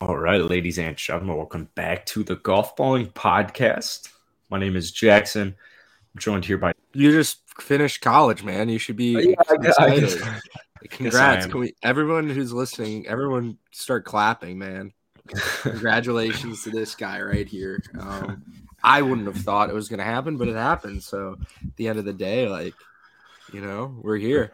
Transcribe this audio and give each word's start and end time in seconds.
All 0.00 0.16
right, 0.16 0.40
ladies 0.40 0.78
and 0.78 0.96
gentlemen, 0.96 1.36
welcome 1.36 1.68
back 1.74 2.06
to 2.06 2.22
the 2.22 2.36
Golf 2.36 2.76
Balling 2.76 3.08
Podcast. 3.08 4.08
My 4.48 4.56
name 4.56 4.76
is 4.76 4.92
Jackson. 4.92 5.48
I'm 6.14 6.20
joined 6.20 6.44
here 6.44 6.56
by. 6.56 6.72
You 6.92 7.10
just 7.10 7.40
finished 7.60 8.00
college, 8.00 8.44
man. 8.44 8.68
You 8.68 8.78
should 8.78 8.94
be 8.94 9.30
Yeah, 9.30 9.34
I 9.50 9.56
guess- 9.56 9.74
I 9.80 9.86
excited. 9.94 10.40
Congrats. 10.90 11.46
Can 11.46 11.58
we, 11.58 11.74
everyone 11.82 12.30
who's 12.30 12.52
listening, 12.52 13.08
everyone 13.08 13.58
start 13.72 14.04
clapping, 14.04 14.56
man. 14.56 14.92
Congratulations 15.62 16.62
to 16.62 16.70
this 16.70 16.94
guy 16.94 17.20
right 17.20 17.48
here. 17.48 17.82
Um, 17.98 18.44
I 18.84 19.02
wouldn't 19.02 19.26
have 19.26 19.38
thought 19.38 19.68
it 19.68 19.74
was 19.74 19.88
going 19.88 19.98
to 19.98 20.04
happen, 20.04 20.36
but 20.36 20.46
it 20.46 20.54
happened. 20.54 21.02
So 21.02 21.38
at 21.60 21.74
the 21.74 21.88
end 21.88 21.98
of 21.98 22.04
the 22.04 22.12
day, 22.12 22.48
like, 22.48 22.74
you 23.52 23.60
know, 23.60 23.98
we're 24.00 24.16
here. 24.16 24.52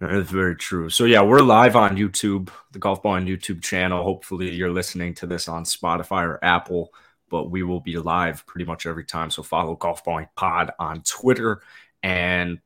That's 0.00 0.30
very 0.30 0.56
true. 0.56 0.90
So 0.90 1.04
yeah, 1.04 1.22
we're 1.22 1.40
live 1.40 1.76
on 1.76 1.96
YouTube, 1.96 2.50
the 2.72 2.78
Golf 2.78 3.02
Balling 3.02 3.26
YouTube 3.26 3.62
channel. 3.62 4.02
Hopefully, 4.02 4.50
you're 4.52 4.72
listening 4.72 5.14
to 5.14 5.26
this 5.26 5.48
on 5.48 5.64
Spotify 5.64 6.24
or 6.24 6.38
Apple, 6.44 6.92
but 7.30 7.50
we 7.50 7.62
will 7.62 7.80
be 7.80 7.96
live 7.96 8.44
pretty 8.46 8.64
much 8.64 8.86
every 8.86 9.04
time. 9.04 9.30
So 9.30 9.42
follow 9.42 9.76
Golf 9.76 10.04
Balling 10.04 10.28
Pod 10.36 10.72
on 10.78 11.02
Twitter, 11.02 11.62
and 12.02 12.58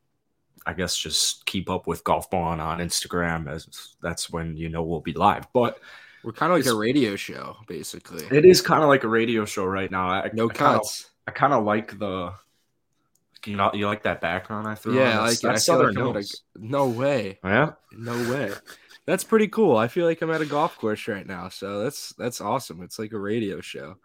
I 0.67 0.73
guess 0.73 0.97
just 0.97 1.45
keep 1.47 1.71
up 1.71 1.87
with 1.87 2.03
Golf 2.03 2.31
Balling 2.31 2.61
on 2.61 2.79
Instagram, 2.79 3.49
as 3.49 3.95
that's 4.03 4.31
when 4.31 4.57
you 4.57 4.69
know 4.69 4.83
we'll 4.83 5.01
be 5.01 5.13
live. 5.13 5.47
But 5.53 5.79
We're 6.25 6.33
kind 6.33 6.53
of 6.53 6.59
like 6.59 6.67
a 6.67 6.77
radio 6.77 7.15
show, 7.15 7.57
basically. 7.67 8.25
it 8.37 8.45
is 8.45 8.61
kind 8.61 8.83
of 8.83 8.89
like 8.89 9.05
a 9.05 9.09
radio 9.09 9.45
show 9.45 9.65
right 9.67 9.91
now. 9.91 10.09
I, 10.09 10.31
no 10.33 10.49
cuts. 10.49 11.11
I 11.27 11.31
kind 11.31 11.53
of 11.53 11.65
like 11.65 11.99
the. 11.99 12.33
You 13.49 13.57
know, 13.57 13.71
you 13.73 13.87
like 13.87 14.03
that 14.05 14.21
background 14.21 14.67
I 14.69 14.75
threw. 14.75 14.99
Yeah, 14.99 15.19
on? 15.21 15.27
I 15.27 15.29
That's. 15.29 15.45
I 15.45 15.49
that's 15.53 15.65
feel 15.67 15.75
Southern 15.77 15.95
like 15.95 16.17
I'm 16.17 16.23
a- 16.23 16.67
No 16.67 16.89
way. 16.89 17.39
Yeah, 17.43 17.73
No 17.93 18.31
way. 18.31 18.53
That's 19.07 19.25
pretty 19.25 19.49
cool. 19.49 19.77
I 19.77 19.89
feel 19.89 20.05
like 20.07 20.21
I'm 20.21 20.31
at 20.31 20.43
a 20.43 20.47
golf 20.47 20.77
course 20.77 21.09
right 21.09 21.27
now. 21.27 21.49
So 21.49 21.83
that's 21.83 22.13
that's 22.19 22.41
awesome. 22.41 22.83
It's 22.83 22.99
like 22.99 23.13
a 23.13 23.19
radio 23.19 23.61
show. 23.61 23.97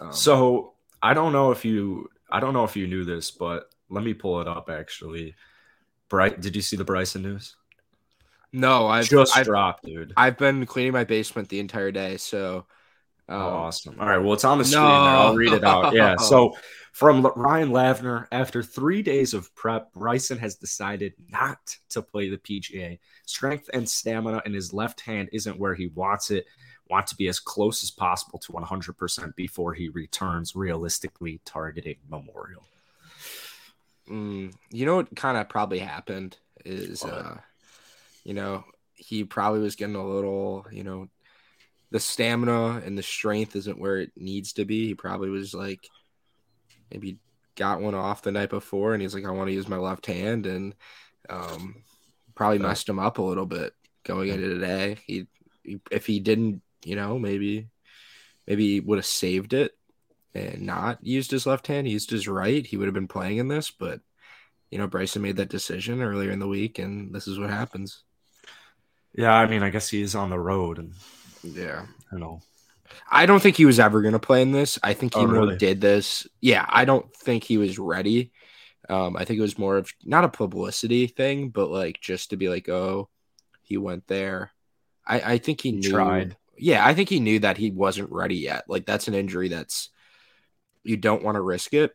Um, 0.00 0.12
So 0.12 0.74
I 1.02 1.14
don't 1.14 1.32
know 1.32 1.50
if 1.50 1.64
you 1.64 2.10
I 2.30 2.40
don't 2.40 2.52
know 2.52 2.64
if 2.64 2.76
you 2.76 2.86
knew 2.86 3.04
this, 3.04 3.30
but 3.30 3.70
let 3.88 4.04
me 4.04 4.12
pull 4.14 4.40
it 4.40 4.48
up 4.48 4.68
actually. 4.68 5.34
Bright, 6.10 6.40
did 6.40 6.54
you 6.54 6.62
see 6.62 6.76
the 6.76 6.84
Bryson 6.84 7.22
news? 7.22 7.56
no, 8.52 8.86
I've 8.86 9.08
Just 9.08 9.36
I've, 9.36 9.46
dropped, 9.46 9.84
dude. 9.84 10.12
I've 10.16 10.36
been 10.38 10.64
cleaning 10.66 10.92
my 10.92 11.04
basement 11.04 11.48
the 11.48 11.58
entire 11.58 11.90
day. 11.90 12.18
So 12.18 12.66
oh, 13.28 13.36
awesome. 13.36 13.96
All 13.98 14.06
right, 14.06 14.18
well, 14.18 14.32
it's 14.34 14.44
on 14.44 14.58
the 14.58 14.64
screen 14.64 14.82
there. 14.82 14.90
I'll 14.90 15.34
read 15.34 15.52
it 15.52 15.64
out. 15.64 15.94
Yeah. 15.94 16.16
So 16.16 16.56
from 16.92 17.26
Ryan 17.36 17.70
Lavner, 17.70 18.26
after 18.30 18.62
three 18.62 19.02
days 19.02 19.34
of 19.34 19.54
prep, 19.54 19.92
Bryson 19.92 20.38
has 20.38 20.56
decided 20.56 21.14
not 21.30 21.76
to 21.90 22.02
play 22.02 22.28
the 22.28 22.38
PGA. 22.38 22.98
Strength 23.26 23.70
and 23.72 23.88
stamina 23.88 24.42
in 24.44 24.52
his 24.52 24.72
left 24.72 25.00
hand 25.00 25.28
isn't 25.32 25.58
where 25.58 25.74
he 25.74 25.88
wants 25.88 26.30
it. 26.30 26.46
Want 26.88 27.06
to 27.08 27.16
be 27.16 27.28
as 27.28 27.40
close 27.40 27.82
as 27.82 27.90
possible 27.90 28.38
to 28.40 28.52
100% 28.52 29.34
before 29.36 29.72
he 29.72 29.88
returns, 29.88 30.54
realistically 30.54 31.40
targeting 31.44 31.96
Memorial. 32.08 32.62
Mm, 34.08 34.52
you 34.70 34.84
know 34.84 34.96
what 34.96 35.16
kind 35.16 35.38
of 35.38 35.48
probably 35.48 35.78
happened 35.78 36.36
is, 36.64 37.04
uh, 37.04 37.38
you 38.22 38.34
know, 38.34 38.64
he 38.94 39.24
probably 39.24 39.60
was 39.60 39.76
getting 39.76 39.96
a 39.96 40.06
little, 40.06 40.66
you 40.70 40.84
know, 40.84 41.08
the 41.94 42.00
stamina 42.00 42.82
and 42.84 42.98
the 42.98 43.04
strength 43.04 43.54
isn't 43.54 43.78
where 43.78 44.00
it 44.00 44.10
needs 44.16 44.54
to 44.54 44.64
be. 44.64 44.88
He 44.88 44.94
probably 44.96 45.30
was 45.30 45.54
like, 45.54 45.88
maybe 46.90 47.18
got 47.54 47.80
one 47.80 47.94
off 47.94 48.22
the 48.22 48.32
night 48.32 48.50
before, 48.50 48.94
and 48.94 49.00
he's 49.00 49.14
like, 49.14 49.24
I 49.24 49.30
want 49.30 49.46
to 49.46 49.54
use 49.54 49.68
my 49.68 49.76
left 49.76 50.06
hand, 50.06 50.44
and 50.46 50.74
um, 51.30 51.84
probably 52.34 52.58
messed 52.58 52.88
him 52.88 52.98
up 52.98 53.18
a 53.18 53.22
little 53.22 53.46
bit 53.46 53.74
going 54.02 54.28
into 54.28 54.48
today. 54.48 54.96
He, 55.06 55.28
he 55.62 55.78
if 55.92 56.04
he 56.04 56.18
didn't, 56.18 56.62
you 56.84 56.96
know, 56.96 57.16
maybe, 57.16 57.68
maybe 58.48 58.72
he 58.72 58.80
would 58.80 58.98
have 58.98 59.06
saved 59.06 59.52
it 59.52 59.70
and 60.34 60.62
not 60.62 60.98
used 61.00 61.30
his 61.30 61.46
left 61.46 61.68
hand, 61.68 61.86
used 61.86 62.10
his 62.10 62.26
right, 62.26 62.66
he 62.66 62.76
would 62.76 62.88
have 62.88 62.94
been 62.94 63.06
playing 63.06 63.36
in 63.36 63.46
this. 63.46 63.70
But 63.70 64.00
you 64.68 64.78
know, 64.78 64.88
Bryson 64.88 65.22
made 65.22 65.36
that 65.36 65.48
decision 65.48 66.02
earlier 66.02 66.32
in 66.32 66.40
the 66.40 66.48
week, 66.48 66.80
and 66.80 67.14
this 67.14 67.28
is 67.28 67.38
what 67.38 67.50
happens. 67.50 68.02
Yeah, 69.14 69.32
I 69.32 69.46
mean, 69.46 69.62
I 69.62 69.70
guess 69.70 69.90
he 69.90 70.02
is 70.02 70.16
on 70.16 70.30
the 70.30 70.40
road, 70.40 70.80
and 70.80 70.92
Yeah, 71.44 71.86
you 72.12 72.18
know, 72.18 72.40
I 73.10 73.26
don't 73.26 73.40
think 73.42 73.56
he 73.56 73.66
was 73.66 73.78
ever 73.78 74.00
going 74.02 74.12
to 74.12 74.18
play 74.18 74.42
in 74.42 74.52
this. 74.52 74.78
I 74.82 74.94
think 74.94 75.14
he 75.14 75.20
Oh, 75.20 75.26
more 75.26 75.32
really? 75.32 75.56
did 75.56 75.80
this. 75.80 76.26
Yeah, 76.40 76.64
I 76.68 76.84
don't 76.84 77.14
think 77.16 77.44
he 77.44 77.58
was 77.58 77.78
ready. 77.78 78.32
Um, 78.88 79.16
I 79.16 79.24
think 79.24 79.38
it 79.38 79.42
was 79.42 79.58
more 79.58 79.76
of 79.76 79.90
not 80.04 80.24
a 80.24 80.28
publicity 80.28 81.06
thing, 81.06 81.50
but 81.50 81.70
like 81.70 82.00
just 82.00 82.30
to 82.30 82.36
be 82.36 82.48
like, 82.48 82.68
oh, 82.68 83.08
he 83.62 83.76
went 83.76 84.06
there. 84.06 84.52
I, 85.06 85.34
I 85.34 85.38
think 85.38 85.60
he 85.60 85.70
He 85.72 85.76
knew. 85.78 85.90
tried. 85.90 86.36
Yeah, 86.56 86.86
I 86.86 86.94
think 86.94 87.08
he 87.08 87.20
knew 87.20 87.40
that 87.40 87.56
he 87.58 87.70
wasn't 87.70 88.12
ready 88.12 88.36
yet. 88.36 88.64
Like 88.68 88.86
that's 88.86 89.08
an 89.08 89.14
injury 89.14 89.48
that's 89.48 89.90
you 90.82 90.96
don't 90.96 91.22
want 91.24 91.36
to 91.36 91.40
risk 91.40 91.74
it 91.74 91.94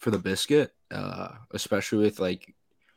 for 0.00 0.10
the 0.10 0.18
biscuit, 0.18 0.72
uh, 0.90 1.28
especially 1.52 2.04
with 2.04 2.18
like 2.20 2.54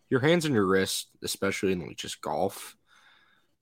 your 0.10 0.20
hands 0.20 0.46
and 0.46 0.54
your 0.54 0.66
wrist, 0.66 1.10
especially 1.24 1.72
in 1.72 1.80
like 1.88 1.98
just 1.98 2.22
golf. 2.22 2.76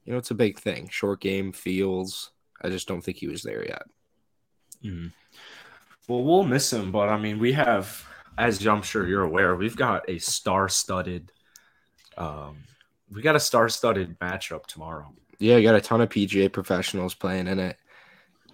You 0.08 0.14
know, 0.14 0.20
it's 0.20 0.32
a 0.32 0.36
big 0.36 0.58
thing. 0.58 0.88
Short 0.90 1.20
game, 1.20 1.52
feels. 1.52 2.32
I 2.62 2.70
just 2.70 2.88
don't 2.88 3.02
think 3.02 3.18
he 3.18 3.28
was 3.28 3.44
there 3.44 3.64
yet. 3.64 3.84
Mhm. 4.84 5.12
well, 6.08 6.24
we'll 6.24 6.44
miss 6.44 6.72
him, 6.72 6.92
but 6.92 7.10
I 7.10 7.18
mean, 7.18 7.40
we 7.40 7.52
have, 7.54 8.08
as 8.38 8.66
I'm 8.66 8.84
sure 8.84 9.08
you're 9.08 9.24
aware, 9.24 9.56
we've 9.56 9.76
got 9.76 10.08
a 10.08 10.20
star-studded, 10.20 11.32
um, 12.16 12.60
we 13.12 13.22
got 13.22 13.36
a 13.36 13.40
star-studded 13.40 14.20
matchup 14.20 14.68
tomorrow. 14.68 15.14
Yeah, 15.40 15.60
got 15.62 15.76
a 15.76 15.82
ton 15.82 16.00
of 16.02 16.10
PGA 16.10 16.48
professionals 16.48 17.16
playing 17.16 17.48
in 17.48 17.60
it. 17.60 17.78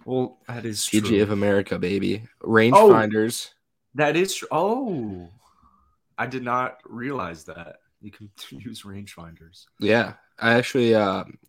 Well, 0.06 0.40
that 0.48 0.66
is 0.66 0.88
PGA 0.88 1.08
true. 1.08 1.22
of 1.22 1.32
America, 1.32 1.78
baby. 1.78 2.24
Oh. 2.42 2.48
Rangefinders. 2.48 3.50
That 3.96 4.16
is 4.16 4.34
true. 4.34 4.48
Oh, 4.50 5.30
I 6.18 6.26
did 6.26 6.44
not 6.44 6.80
realize 6.86 7.44
that 7.46 7.82
you 8.04 8.12
can 8.12 8.30
use 8.50 8.84
rangefinders. 8.84 9.66
Yeah, 9.80 10.14
I 10.38 10.54
actually. 10.54 10.94
Um, 10.94 11.40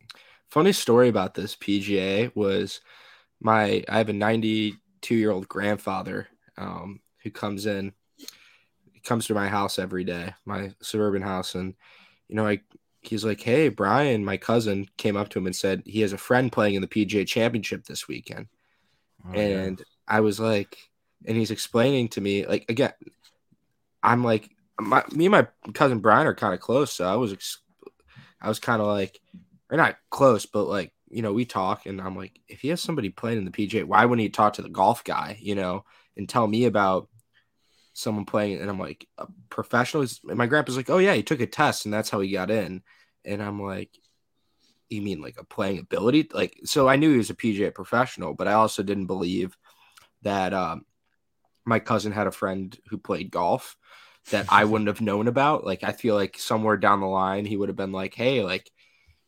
funny 0.49 0.73
story 0.73 1.09
about 1.09 1.35
this 1.35 1.57
PGA 1.57 2.35
was 2.35 2.81
my. 3.41 3.85
I 3.89 3.99
have 3.99 4.09
a 4.09 4.15
92 4.15 5.15
year 5.15 5.31
old 5.31 5.49
grandfather 5.49 6.29
um, 6.57 7.01
who 7.23 7.31
comes 7.31 7.67
in, 7.67 7.93
he 8.93 9.01
comes 9.01 9.27
to 9.27 9.35
my 9.35 9.49
house 9.49 9.79
every 9.79 10.05
day, 10.05 10.33
my 10.47 10.73
suburban 10.81 11.23
house, 11.23 11.55
and 11.55 11.75
you 12.29 12.37
know, 12.37 12.47
I. 12.47 12.61
He's 13.03 13.25
like, 13.25 13.43
"Hey, 13.43 13.69
Brian, 13.69 14.25
my 14.25 14.39
cousin 14.39 14.89
came 14.97 15.15
up 15.15 15.29
to 15.31 15.39
him 15.39 15.45
and 15.45 15.55
said 15.55 15.83
he 15.85 16.01
has 16.01 16.15
a 16.15 16.19
friend 16.19 16.51
playing 16.51 16.77
in 16.77 16.81
the 16.81 16.89
PGA 16.89 17.27
Championship 17.27 17.85
this 17.85 18.09
weekend." 18.09 18.47
Oh, 19.27 19.35
yeah. 19.35 19.41
and 19.41 19.83
I 20.09 20.21
was 20.21 20.41
like, 20.41 20.79
and 21.27 21.37
he's 21.37 21.51
explaining 21.51 22.09
to 22.11 22.23
me, 22.23 22.47
like, 22.47 22.65
again, 22.71 22.93
I'm 24.03 24.25
like, 24.25 24.49
my, 24.81 25.05
me 25.12 25.27
and 25.27 25.33
my 25.33 25.47
cousin 25.73 26.01
Brian 26.01 26.27
are 26.27 26.35
kind 26.35 26.55
of 26.55 26.61
close, 26.61 26.93
so 26.93 27.05
I 27.05 27.17
was, 27.17 27.33
ex- 27.33 27.61
I 28.41 28.49
was 28.49 28.59
kind 28.59 28.81
of 28.81 28.89
like, 28.89 29.21
or 29.71 29.77
not 29.77 29.97
close, 30.11 30.47
but 30.47 30.65
like, 30.65 30.93
you 31.09 31.23
know, 31.23 31.33
we 31.33 31.45
talk, 31.45 31.87
and 31.87 32.01
I'm 32.01 32.17
like, 32.17 32.41
if 32.49 32.61
he 32.61 32.69
has 32.69 32.81
somebody 32.81 33.09
playing 33.09 33.39
in 33.39 33.45
the 33.45 33.51
PGA, 33.51 33.85
why 33.85 34.05
wouldn't 34.05 34.23
he 34.23 34.31
talk 34.31 34.55
to 34.55 34.62
the 34.62 34.69
golf 34.69 35.05
guy, 35.05 35.39
you 35.41 35.55
know, 35.55 35.85
and 36.17 36.29
tell 36.29 36.47
me 36.47 36.65
about 36.65 37.09
someone 37.93 38.25
playing? 38.25 38.61
And 38.61 38.69
I'm 38.69 38.81
like, 38.81 39.07
a 39.19 39.27
professional. 39.49 40.07
my 40.25 40.47
grandpa's 40.47 40.77
like, 40.77 40.91
oh 40.91 40.99
yeah, 40.99 41.15
he 41.15 41.23
took 41.23 41.41
a 41.41 41.47
test, 41.47 41.85
and 41.85 41.95
that's 41.95 42.11
how 42.11 42.21
he 42.21 42.33
got 42.33 42.51
in. 42.51 42.83
And 43.25 43.43
I'm 43.43 43.62
like, 43.62 43.91
you 44.89 45.03
mean 45.03 45.21
like 45.21 45.37
a 45.39 45.45
playing 45.45 45.79
ability? 45.79 46.29
Like, 46.33 46.59
so 46.65 46.89
I 46.89 46.97
knew 46.97 47.12
he 47.12 47.19
was 47.19 47.31
a 47.31 47.35
PGA 47.35 47.73
professional, 47.73 48.35
but 48.35 48.49
I 48.49 48.55
also 48.55 48.83
didn't 48.83 49.06
believe 49.06 49.56
that 50.23 50.53
um, 50.53 50.85
my 51.65 51.79
cousin 51.79 52.12
had 52.12 52.27
a 52.27 52.33
friend 52.33 52.77
who 52.89 52.99
played 52.99 53.31
golf 53.31 53.77
that 54.31 54.47
I 54.49 54.65
wouldn't 54.65 54.89
have 54.89 55.01
known 55.01 55.29
about. 55.29 55.65
Like, 55.65 55.85
I 55.85 55.93
feel 55.93 56.15
like 56.15 56.39
somewhere 56.39 56.77
down 56.77 57.01
the 57.01 57.07
line, 57.07 57.45
he 57.45 57.57
would 57.57 57.69
have 57.69 57.77
been 57.77 57.93
like, 57.93 58.15
hey, 58.15 58.43
like, 58.43 58.71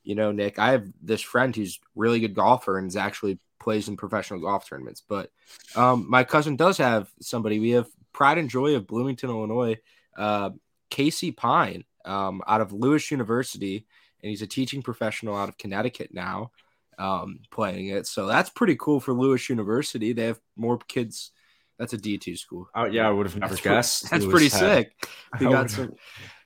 you 0.03 0.15
know, 0.15 0.33
Nick, 0.33 0.59
I 0.59 0.73
have 0.73 0.87
this 1.03 1.21
friend 1.21 1.55
who's 1.55 1.81
really 1.95 2.21
good 2.21 2.35
golfer 2.35 2.79
and 2.79 2.89
is 2.89 2.97
actually 2.97 3.39
plays 3.59 3.89
in 3.89 3.97
professional 3.97 4.41
golf 4.41 4.69
tournaments. 4.69 5.03
But 5.07 5.31
um, 5.75 6.07
my 6.09 6.25
cousin 6.25 6.57
does 6.57 6.79
have 6.79 7.11
somebody. 7.21 7.59
We 7.59 7.71
have 7.71 7.89
pride 8.13 8.39
and 8.39 8.49
joy 8.49 8.77
of 8.77 8.87
Bloomington, 8.87 9.31
Illinois, 9.31 9.77
uh, 10.17 10.51
Casey 10.91 11.33
Pyne 11.33 11.85
um, 12.05 12.43
out 12.47 12.61
of 12.61 12.73
Lewis 12.73 13.11
University 13.11 13.87
and 14.23 14.31
he's 14.31 14.43
a 14.43 14.47
teaching 14.47 14.83
professional 14.83 15.37
out 15.37 15.49
of 15.49 15.59
Connecticut 15.59 16.13
now, 16.13 16.51
um, 16.99 17.41
playing 17.51 17.89
it. 17.89 18.07
So 18.07 18.27
that's 18.27 18.51
pretty 18.51 18.77
cool 18.77 18.99
for 18.99 19.13
Lewis 19.13 19.49
University. 19.49 20.13
They 20.13 20.25
have 20.25 20.41
more 20.57 20.79
kids. 20.79 21.31
That's 21.79 21.93
a 21.93 21.99
D 21.99 22.17
two 22.19 22.37
school. 22.37 22.69
Oh, 22.75 22.85
yeah, 22.87 23.07
I 23.07 23.11
would 23.11 23.27
have 23.27 23.37
never 23.37 23.55
That's 23.55 23.63
guessed. 23.65 24.11
That's 24.11 24.25
pretty 24.25 24.49
sick. 24.49 24.93
We 25.39 25.47
got 25.51 25.71
some. 25.71 25.95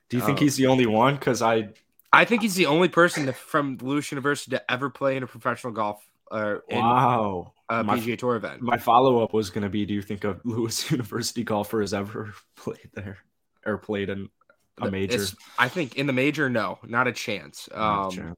Do 0.09 0.17
you 0.17 0.23
think 0.25 0.39
Oh. 0.39 0.41
he's 0.43 0.57
the 0.57 0.67
only 0.67 0.87
one? 0.87 1.15
Because 1.15 1.41
I, 1.41 1.69
I 2.13 2.25
think 2.25 2.43
he's 2.43 2.57
the 2.57 2.67
only 2.67 2.89
person 2.89 3.27
to, 3.27 3.33
from 3.33 3.79
Lewis 3.81 4.11
University 4.11 4.51
to 4.57 4.71
ever 4.71 4.91
play 4.91 5.17
in 5.17 5.23
a 5.23 5.27
professional 5.29 5.73
golf 5.73 6.05
or 6.33 6.65
in 6.69 6.79
wow. 6.79 7.53
a 7.69 7.85
my- 7.85 7.97
PGA 7.99 8.19
Tour 8.19 8.35
event. 8.37 8.61
My 8.63 8.77
follow 8.77 9.23
up 9.23 9.33
was 9.33 9.51
going 9.51 9.63
to 9.63 9.69
be: 9.71 9.87
Do 9.87 9.95
you 9.95 10.03
think 10.03 10.25
a 10.25 10.41
Lewis 10.45 10.91
University 10.91 11.45
golfer 11.45 11.81
has 11.81 11.95
ever 11.95 12.35
played 12.57 12.91
there 12.95 13.19
or 13.65 13.79
played 13.79 14.09
in 14.09 14.29
a 14.81 14.91
major? 14.91 15.15
It's- 15.15 15.37
I 15.59 15.69
think 15.69 15.95
in 15.97 16.07
the 16.09 16.13
major, 16.13 16.51
no, 16.51 16.81
not 16.85 17.07
a 17.07 17.13
chance. 17.13 17.69
Not 17.73 17.79
a 17.79 18.03
Um, 18.07 18.11
chance. 18.11 18.37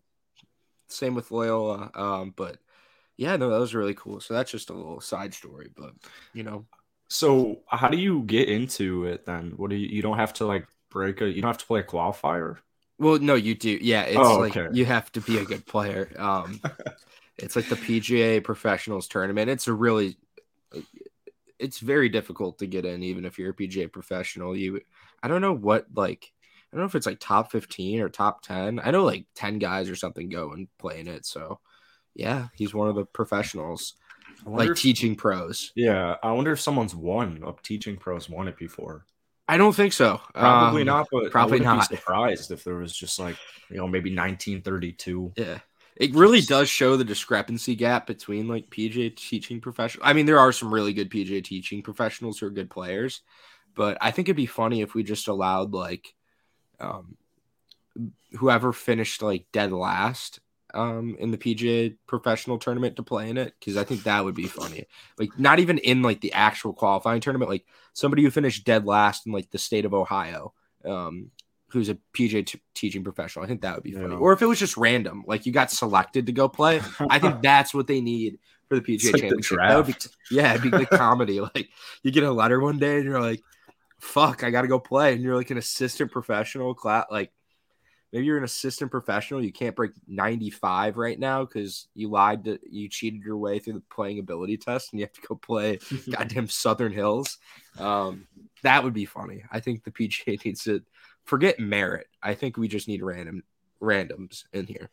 same 0.88 1.14
with 1.14 1.30
Loyola. 1.30 1.90
Um, 1.94 2.34
but 2.36 2.58
yeah, 3.16 3.36
no, 3.36 3.48
that 3.48 3.60
was 3.60 3.74
really 3.74 3.94
cool. 3.94 4.20
So 4.20 4.34
that's 4.34 4.50
just 4.50 4.68
a 4.68 4.74
little 4.74 5.00
side 5.00 5.32
story, 5.32 5.70
but 5.74 5.92
you 6.34 6.42
know, 6.42 6.66
So 7.12 7.62
how 7.68 7.88
do 7.88 7.96
you 7.98 8.22
get 8.22 8.48
into 8.48 9.04
it 9.04 9.26
then? 9.26 9.52
What 9.56 9.70
do 9.70 9.76
you 9.76 9.88
you 9.88 10.02
don't 10.02 10.18
have 10.18 10.32
to 10.34 10.46
like 10.46 10.66
break 10.90 11.20
a 11.20 11.28
you 11.28 11.42
don't 11.42 11.48
have 11.50 11.58
to 11.58 11.66
play 11.66 11.80
a 11.80 11.84
qualifier? 11.84 12.58
well, 12.98 13.18
no, 13.18 13.34
you 13.34 13.54
do. 13.54 13.78
Yeah, 13.80 14.02
it's 14.02 14.36
Oh, 14.36 14.38
like 14.38 14.56
okay. 14.56 14.68
you 14.68 14.84
have 14.84 15.10
to 15.12 15.20
be 15.20 15.38
a 15.38 15.44
good 15.44 15.66
player. 15.66 16.12
Um, 16.18 16.60
it's 17.38 17.56
like 17.56 17.68
the 17.68 17.76
PGA 17.76 18.40
Professionals 18.40 19.08
tournament. 19.08 19.50
It's 19.50 19.68
a 19.68 19.72
really, 19.72 20.18
it's 21.58 21.78
very 21.78 22.08
difficult 22.08 22.58
to 22.58 22.66
get 22.66 22.84
in, 22.84 23.02
even 23.02 23.24
if 23.24 23.38
you're 23.38 23.50
a 23.50 23.54
PGA 23.54 23.88
professional. 23.88 24.56
You, 24.56 24.80
I 25.22 25.28
don't 25.28 25.40
know 25.40 25.52
what 25.52 25.86
like, 25.94 26.32
I 26.72 26.76
don't 26.76 26.80
know 26.82 26.86
if 26.86 26.94
it's 26.94 27.06
like 27.06 27.20
top 27.20 27.52
fifteen 27.52 28.00
or 28.00 28.08
top 28.08 28.42
ten. 28.42 28.80
I 28.82 28.90
know 28.90 29.04
like 29.04 29.26
ten 29.34 29.58
guys 29.58 29.88
or 29.88 29.96
something 29.96 30.28
go 30.28 30.52
and 30.52 30.68
play 30.78 31.00
in 31.00 31.08
it. 31.08 31.26
So, 31.26 31.60
yeah, 32.14 32.48
he's 32.54 32.74
one 32.74 32.88
of 32.88 32.96
the 32.96 33.06
professionals, 33.06 33.94
like 34.46 34.70
if- 34.70 34.78
teaching 34.78 35.14
pros. 35.16 35.72
Yeah, 35.74 36.16
I 36.22 36.32
wonder 36.32 36.52
if 36.52 36.60
someone's 36.60 36.94
won 36.94 37.42
up 37.46 37.62
teaching 37.62 37.96
pros 37.96 38.28
won 38.28 38.48
it 38.48 38.56
before. 38.56 39.06
I 39.48 39.56
don't 39.56 39.74
think 39.74 39.92
so. 39.92 40.20
Probably 40.34 40.82
Um, 40.82 40.86
not, 40.86 41.08
but 41.10 41.30
probably. 41.30 41.58
Be 41.58 41.80
surprised 41.82 42.52
if 42.52 42.64
there 42.64 42.76
was 42.76 42.96
just 42.96 43.18
like 43.18 43.36
you 43.70 43.76
know 43.76 43.86
maybe 43.88 44.14
1932. 44.14 45.32
Yeah. 45.36 45.58
It 45.96 46.14
really 46.14 46.40
does 46.40 46.70
show 46.70 46.96
the 46.96 47.04
discrepancy 47.04 47.74
gap 47.74 48.06
between 48.06 48.48
like 48.48 48.70
PJ 48.70 49.14
teaching 49.16 49.60
professional. 49.60 50.06
I 50.06 50.14
mean, 50.14 50.24
there 50.24 50.38
are 50.38 50.50
some 50.52 50.72
really 50.72 50.94
good 50.94 51.10
PJ 51.10 51.44
teaching 51.44 51.82
professionals 51.82 52.38
who 52.38 52.46
are 52.46 52.50
good 52.50 52.70
players, 52.70 53.20
but 53.74 53.98
I 54.00 54.10
think 54.10 54.26
it'd 54.28 54.36
be 54.36 54.46
funny 54.46 54.80
if 54.80 54.94
we 54.94 55.02
just 55.02 55.28
allowed 55.28 55.72
like 55.74 56.14
um 56.80 57.16
whoever 58.38 58.72
finished 58.72 59.20
like 59.22 59.44
dead 59.52 59.70
last 59.70 60.40
um 60.74 61.16
in 61.18 61.30
the 61.30 61.38
PGA 61.38 61.96
professional 62.06 62.58
tournament 62.58 62.96
to 62.96 63.02
play 63.02 63.30
in 63.30 63.36
it 63.36 63.54
because 63.58 63.76
I 63.76 63.84
think 63.84 64.04
that 64.04 64.24
would 64.24 64.34
be 64.34 64.46
funny. 64.46 64.86
Like 65.18 65.38
not 65.38 65.58
even 65.58 65.78
in 65.78 66.02
like 66.02 66.20
the 66.20 66.32
actual 66.32 66.72
qualifying 66.72 67.20
tournament, 67.20 67.50
like 67.50 67.66
somebody 67.92 68.22
who 68.22 68.30
finished 68.30 68.64
dead 68.64 68.86
last 68.86 69.26
in 69.26 69.32
like 69.32 69.50
the 69.50 69.58
state 69.58 69.84
of 69.84 69.94
Ohio. 69.94 70.52
Um 70.84 71.30
who's 71.72 71.88
a 71.88 71.96
PGA 72.12 72.44
t- 72.44 72.60
teaching 72.74 73.02
professional. 73.02 73.44
I 73.44 73.48
think 73.48 73.62
that 73.62 73.74
would 73.74 73.82
be 73.82 73.92
funny. 73.92 74.10
Yeah. 74.10 74.20
Or 74.20 74.34
if 74.34 74.42
it 74.42 74.46
was 74.46 74.58
just 74.58 74.76
random, 74.76 75.24
like 75.26 75.46
you 75.46 75.52
got 75.52 75.70
selected 75.70 76.26
to 76.26 76.32
go 76.32 76.46
play, 76.46 76.82
I 77.08 77.18
think 77.18 77.40
that's 77.42 77.72
what 77.72 77.86
they 77.86 78.02
need 78.02 78.38
for 78.68 78.78
the 78.78 78.82
PGA 78.82 79.04
like 79.04 79.12
the 79.12 79.18
championship. 79.20 79.58
That 79.58 79.76
would 79.76 79.86
be, 79.86 79.92
draft. 79.92 80.16
yeah, 80.30 80.54
it'd 80.54 80.62
be 80.62 80.70
the 80.70 80.86
comedy. 80.86 81.40
Like 81.54 81.68
you 82.02 82.10
get 82.10 82.24
a 82.24 82.30
letter 82.30 82.60
one 82.60 82.78
day 82.78 82.96
and 82.96 83.04
you're 83.04 83.20
like, 83.20 83.42
"Fuck, 83.98 84.44
I 84.44 84.50
got 84.50 84.62
to 84.62 84.68
go 84.68 84.78
play," 84.78 85.14
and 85.14 85.22
you're 85.22 85.36
like 85.36 85.50
an 85.50 85.58
assistant 85.58 86.12
professional 86.12 86.74
class. 86.74 87.06
Like 87.10 87.32
maybe 88.12 88.26
you're 88.26 88.38
an 88.38 88.44
assistant 88.44 88.90
professional. 88.90 89.42
You 89.42 89.52
can't 89.52 89.74
break 89.74 89.92
95 90.06 90.96
right 90.96 91.18
now 91.18 91.44
because 91.44 91.88
you 91.94 92.10
lied 92.10 92.44
to 92.44 92.58
you 92.70 92.88
cheated 92.88 93.22
your 93.22 93.38
way 93.38 93.58
through 93.58 93.74
the 93.74 93.82
playing 93.90 94.18
ability 94.18 94.58
test, 94.58 94.92
and 94.92 95.00
you 95.00 95.06
have 95.06 95.12
to 95.14 95.20
go 95.26 95.34
play 95.34 95.78
goddamn 96.10 96.48
Southern 96.48 96.92
Hills. 96.92 97.38
Um, 97.78 98.26
that 98.62 98.84
would 98.84 98.94
be 98.94 99.06
funny. 99.06 99.42
I 99.50 99.60
think 99.60 99.84
the 99.84 99.90
PGA 99.90 100.38
needs 100.44 100.64
to 100.64 100.82
forget 101.24 101.58
merit. 101.58 102.06
I 102.22 102.34
think 102.34 102.56
we 102.56 102.68
just 102.68 102.88
need 102.88 103.02
random 103.02 103.42
randoms 103.80 104.44
in 104.52 104.66
here. 104.66 104.90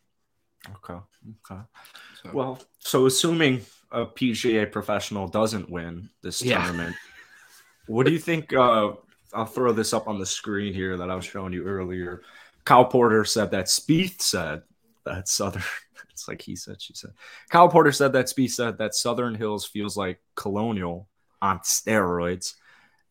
Okay. 0.75 0.99
Okay. 1.49 1.61
So, 2.23 2.31
Well, 2.33 2.61
so 2.79 3.05
assuming 3.05 3.61
a 3.91 4.05
PGA 4.05 4.71
professional 4.71 5.27
doesn't 5.27 5.69
win 5.69 6.09
this 6.21 6.41
Yeah. 6.41 6.63
tournament, 6.63 6.95
what 7.87 8.05
do 8.05 8.11
you 8.11 8.19
think? 8.19 8.53
Uh, 8.53 8.93
I'll 9.33 9.45
throw 9.45 9.71
this 9.71 9.93
up 9.93 10.07
on 10.07 10.19
the 10.19 10.25
screen 10.25 10.73
here 10.73 10.97
that 10.97 11.09
I 11.09 11.15
was 11.15 11.25
showing 11.25 11.53
you 11.53 11.63
earlier. 11.63 12.23
Kyle 12.65 12.85
Porter 12.85 13.25
said 13.25 13.51
that 13.51 13.65
Spieth 13.65 14.21
said 14.21 14.63
that 15.05 15.27
Southern. 15.27 15.63
It's 16.11 16.27
like 16.27 16.41
he 16.41 16.57
said, 16.57 16.81
she 16.81 16.93
said. 16.93 17.11
Kyle 17.49 17.69
Porter 17.69 17.93
said 17.93 18.11
that 18.11 18.25
Spieth 18.25 18.51
said 18.51 18.79
that 18.79 18.93
Southern 18.93 19.35
Hills 19.35 19.65
feels 19.65 19.95
like 19.95 20.19
Colonial 20.35 21.07
on 21.41 21.59
steroids, 21.59 22.55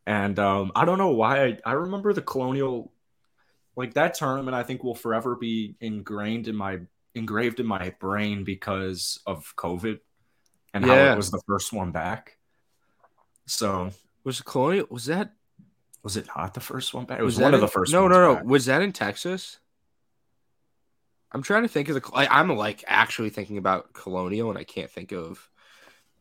and 0.05 0.39
um, 0.39 0.73
I 0.75 0.85
don't 0.85 0.99
know 0.99 1.13
why. 1.13 1.43
I, 1.43 1.59
I 1.65 1.73
remember 1.73 2.13
the 2.13 2.21
Colonial, 2.21 2.93
like 3.77 3.95
that 3.95 4.13
tournament. 4.13 4.55
I 4.55 4.63
think 4.63 4.85
will 4.85 4.95
forever 4.95 5.37
be 5.37 5.75
ingrained 5.81 6.49
in 6.49 6.55
my 6.55 6.81
engraved 7.15 7.61
in 7.61 7.67
my 7.67 7.95
brain 7.99 8.45
because 8.45 9.21
of 9.27 9.55
COVID 9.57 10.01
and 10.75 10.85
how 10.85 10.95
it 10.95 11.17
was 11.17 11.31
the 11.31 11.41
first 11.47 11.73
one 11.73 11.93
back. 11.93 12.37
So 13.47 13.91
was 14.25 14.41
it 14.41 14.45
Colonial? 14.45 14.87
Was 14.91 15.07
that 15.07 15.33
was 16.03 16.17
it 16.17 16.27
not 16.37 16.55
the 16.55 16.61
first 16.61 16.95
one 16.95 17.05
back? 17.05 17.19
It 17.19 17.25
was, 17.25 17.37
that 17.37 17.43
one 17.45 17.55
of 17.55 17.61
in- 17.61 17.67
the 17.67 17.69
first. 17.71 17.93
No, 17.93 18.03
ones 18.03 18.13
no, 18.15 18.21
no. 18.29 18.35
back. 18.37 18.45
Was 18.45 18.67
that 18.67 18.83
in 18.83 18.93
Texas? 18.93 19.59
I'm 21.33 21.43
trying 21.43 21.63
to 21.63 21.69
think 21.69 21.89
of 21.91 21.95
the. 21.95 22.11
Like, 22.13 22.29
I'm 22.31 22.49
like 22.51 22.85
actually 22.87 23.31
thinking 23.31 23.59
about 23.59 23.93
Colonial, 23.93 24.49
and 24.51 24.59
I 24.59 24.65
can't 24.65 24.91
think 24.91 25.13
of. 25.13 25.49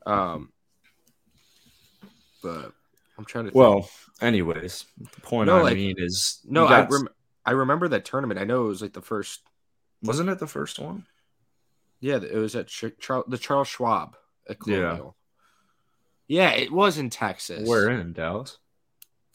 Um, 0.06 0.52
but 2.44 2.72
I'm 3.18 3.26
trying 3.26 3.46
to. 3.46 3.52
Think. 3.52 3.56
Well, 3.56 3.90
anyways, 4.22 4.86
the 4.98 5.22
point 5.22 5.48
No, 5.48 5.58
I 5.58 5.62
like- 5.62 5.76
mean 5.76 5.96
is 5.98 6.40
no, 6.46 6.66
I 6.66 6.86
rem- 6.86 7.10
I 7.46 7.52
remember 7.52 7.88
that 7.90 8.06
tournament. 8.06 8.40
I 8.40 8.44
know 8.44 8.66
it 8.66 8.70
was 8.70 8.82
like 8.82 8.94
the 8.94 9.02
first. 9.02 9.42
wasn't 10.04 10.30
it 10.30 10.40
the 10.40 10.48
first 10.48 10.80
one? 10.80 11.06
Yeah, 12.00 12.18
it 12.18 12.36
was 12.36 12.56
at 12.56 12.68
Ch- 12.68 12.98
Char- 13.00 13.24
the 13.28 13.38
Charles 13.38 13.68
Schwab 13.70 14.16
at 14.50 14.58
Yeah. 14.66 14.76
Colonial. 14.82 15.16
Yeah. 16.28 16.50
it 16.52 16.72
was 16.72 16.98
in 16.98 17.10
Texas. 17.10 17.68
Where 17.68 17.90
in 17.90 18.14
Dallas? 18.14 18.58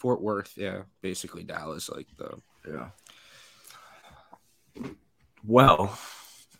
Fort 0.02 0.20
Worth. 0.20 0.52
Yeah, 0.56 0.82
basically 1.00 1.44
Dallas. 1.44 1.88
Like 1.88 2.08
the. 2.18 2.36
Yeah. 2.68 2.88
Well, 5.46 5.96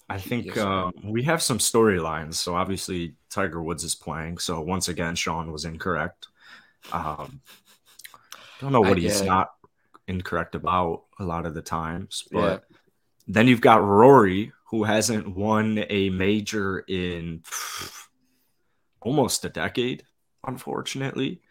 I 0.09 0.19
think 0.19 0.47
Yes. 0.47 0.59
um, 0.59 0.93
we 1.03 1.25
have 1.25 1.43
some 1.43 1.59
storylines. 1.59 2.35
So 2.35 2.55
obviously 2.55 3.17
Tiger 3.31 3.61
Woods 3.61 3.83
is 3.83 3.97
playing. 3.97 4.39
So 4.39 4.61
once 4.61 4.87
again, 4.89 5.17
Sean 5.17 5.51
was 5.51 5.65
incorrect. 5.65 6.29
Um, 6.93 7.41
don't 8.61 8.71
know 8.71 8.81
what 8.81 8.97
I- 8.97 9.01
he's 9.01 9.23
not 9.23 9.55
incorrect 10.07 10.55
about 10.55 11.05
a 11.19 11.25
lot 11.25 11.45
of 11.47 11.55
the 11.55 11.63
times, 11.63 12.25
but 12.31 12.65
Yeah. 12.71 12.77
then 13.27 13.49
you've 13.49 13.61
got 13.61 13.83
Rory, 13.83 14.53
who 14.67 14.85
hasn't 14.85 15.35
won 15.37 15.85
a 15.91 16.11
major 16.11 16.79
in 16.87 17.43
almost 19.01 19.45
a 19.45 19.49
decade, 19.49 20.05
unfortunately. 20.45 21.43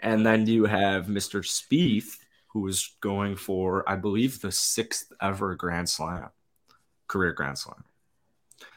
And 0.00 0.24
then 0.24 0.46
you 0.46 0.64
have 0.64 1.06
Mr. 1.06 1.40
Spieth, 1.42 2.18
who 2.48 2.66
is 2.68 2.96
going 3.00 3.36
for, 3.36 3.88
I 3.88 3.96
believe, 3.96 4.40
the 4.40 4.52
sixth 4.52 5.12
ever 5.20 5.54
Grand 5.54 5.88
Slam, 5.88 6.30
career 7.06 7.32
Grand 7.32 7.58
Slam. 7.58 7.84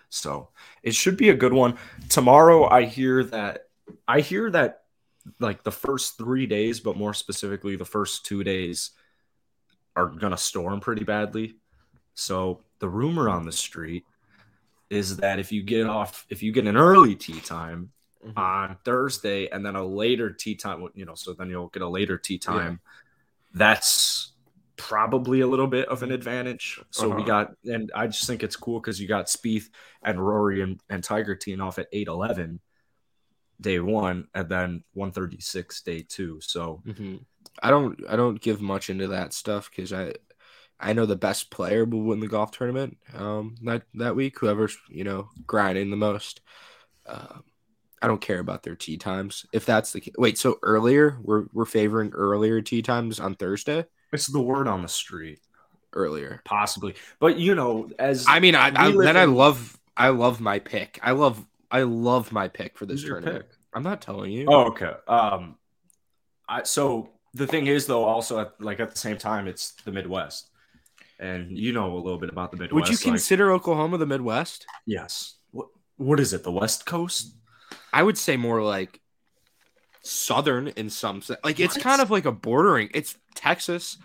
So 0.10 0.50
it 0.84 0.94
should 0.94 1.18
be 1.18 1.30
a 1.30 1.36
good 1.36 1.54
one. 1.54 1.78
Tomorrow, 2.10 2.70
I 2.70 2.86
hear 2.86 3.24
that, 3.26 3.68
I 4.08 4.22
hear 4.22 4.51
that 4.51 4.84
like 5.40 5.63
the 5.63 5.72
first 5.72 6.18
three 6.18 6.46
days, 6.48 6.80
but 6.80 6.98
more 6.98 7.13
specifically, 7.13 7.75
the 7.75 7.86
first 7.86 8.25
two 8.25 8.44
days 8.44 8.92
are 9.96 10.08
going 10.08 10.32
to 10.32 10.38
storm 10.38 10.80
pretty 10.80 11.04
badly. 11.04 11.56
So 12.13 12.62
the 12.80 12.90
rumor 12.90 13.30
on 13.30 13.46
the 13.46 13.51
street 13.51 14.06
is 14.90 15.18
that 15.18 15.40
if 15.40 15.51
you 15.51 15.63
get 15.63 15.88
off, 15.88 16.25
if 16.30 16.44
you 16.44 16.51
get 16.51 16.68
an 16.68 16.78
early 16.78 17.16
tee 17.16 17.40
time, 17.40 17.92
Mhm. 18.24 18.36
on 18.36 18.78
Thursday 18.86 19.48
and 19.50 19.66
then 19.66 19.75
a 19.75 19.86
later 19.86 20.32
tee 20.32 20.56
time, 20.56 20.88
you 20.96 21.06
know, 21.06 21.16
so 21.16 21.34
then 21.34 21.50
you'll 21.50 21.68
get 21.70 21.82
a 21.84 21.88
later 21.90 22.18
tee 22.18 22.38
time. 22.38 22.80
That's 23.54 24.34
probably 24.78 25.42
a 25.42 25.48
little 25.48 25.68
bit 25.68 25.88
of 25.90 26.04
an 26.04 26.12
advantage. 26.12 26.86
So 26.92 27.10
we 27.10 27.24
Uh-huh. 27.24 27.25
got, 27.25 27.54
and 27.66 27.92
I 27.96 28.08
just 28.08 28.28
think 28.28 28.44
it's 28.44 28.56
cool 28.56 28.80
because 28.80 29.00
you 29.00 29.08
got 29.08 29.28
Spieth 29.28 29.70
and 30.04 30.25
Rory 30.25 30.62
and, 30.62 30.80
and 30.90 31.04
Tiger 31.04 31.36
teeing 31.36 31.62
off 31.62 31.80
at 31.80 31.88
8 31.94 32.08
11 32.08 32.62
day 33.60 33.80
one 33.80 34.28
and 34.34 34.50
then 34.50 34.84
136 34.94 35.82
day 35.84 36.04
two. 36.08 36.40
So 36.42 36.84
hmm 36.86 37.18
I 37.62 37.70
don't 37.70 38.00
I 38.10 38.16
don't 38.16 38.42
give 38.42 38.62
much 38.62 38.90
into 38.90 39.10
that 39.10 39.34
stuff 39.34 39.70
because 39.70 39.94
I 39.94 40.13
I 40.80 40.94
know 40.94 41.06
the 41.06 41.16
best 41.16 41.51
player 41.51 41.86
will 41.86 42.04
win 42.04 42.20
the 42.20 42.28
golf 42.28 42.51
tournament 42.51 42.98
um 43.13 43.56
that 43.63 43.84
that 43.96 44.16
week. 44.16 44.40
Whoever's 44.40 44.78
you 44.90 45.04
know 45.04 45.30
grinding 45.46 45.90
the 45.92 45.98
most. 45.98 46.42
Um, 47.06 47.44
I 48.01 48.08
don't 48.08 48.22
care 48.22 48.39
about 48.39 48.63
their 48.63 48.75
tee 48.75 48.98
times. 48.98 49.46
If 49.53 49.65
that's 49.65 49.91
the 49.93 50.01
ca- 50.01 50.12
wait, 50.17 50.38
so 50.38 50.58
earlier 50.63 51.17
we're 51.22 51.46
we're 51.53 51.65
favoring 51.65 52.12
earlier 52.13 52.62
tee 52.62 52.81
times 52.81 53.20
on 53.20 53.36
Thursday. 53.36 53.86
it's 54.12 54.27
the 54.27 54.41
word 54.41 54.67
on 54.67 54.81
the 54.81 54.88
street, 54.88 55.39
Earlier. 55.93 56.41
possibly. 56.46 56.96
But, 57.20 57.38
you 57.38 57.53
know, 57.55 57.89
as 58.00 58.25
I 58.27 58.39
mean, 58.39 58.55
I, 58.55 58.72
I 58.75 58.91
then 58.91 59.17
I 59.17 59.25
love 59.25 59.77
I 59.96 60.10
love 60.10 60.41
my 60.41 60.60
pick. 60.60 61.00
I 61.03 61.12
love 61.12 61.46
I 61.70 61.84
love 61.84 62.31
my 62.31 62.48
pick 62.48 62.77
for 62.77 62.86
this 62.86 63.01
Who's 63.01 63.10
tournament. 63.10 63.46
I'm 63.74 63.84
not 63.84 64.01
telling 64.01 64.31
you. 64.31 64.48
Oh, 64.50 64.65
okay. 64.72 64.91
Um, 65.08 65.55
I 66.50 66.63
so 66.63 67.10
the 67.34 67.48
thing 67.48 67.67
is 67.67 67.86
though, 67.86 68.03
also 68.03 68.39
at, 68.39 68.60
like 68.60 68.79
at 68.79 68.91
the 68.91 68.98
same 68.98 69.17
time, 69.17 69.48
it's 69.48 69.72
the 69.86 69.91
Midwest, 69.91 70.50
and 71.20 71.58
you 71.58 71.72
know 71.72 71.93
a 71.93 72.01
little 72.01 72.17
bit 72.20 72.29
about 72.29 72.51
the 72.51 72.58
Midwest. 72.58 72.74
Would 72.74 72.89
you 72.89 72.96
like- 72.96 73.03
consider 73.17 73.51
Oklahoma 73.51 73.98
the 73.98 74.05
Midwest? 74.08 74.65
yes. 74.86 75.36
What 75.51 75.67
what 75.98 76.20
is 76.20 76.34
it? 76.34 76.43
The 76.43 76.51
West 76.51 76.86
Coast? 76.86 77.36
I 77.93 78.03
would 78.03 78.17
say 78.17 78.38
more 78.38 78.62
like 78.63 79.00
southern 80.01 80.69
in 80.69 80.89
some 80.89 81.21
sense. 81.21 81.39
Like 81.43 81.60
it's 81.60 81.75
What? 81.75 81.83
kind 81.83 82.01
of 82.01 82.10
like 82.12 82.25
a 82.25 82.31
bordering. 82.31 82.89
It's 82.93 83.17
Texas, 83.36 83.98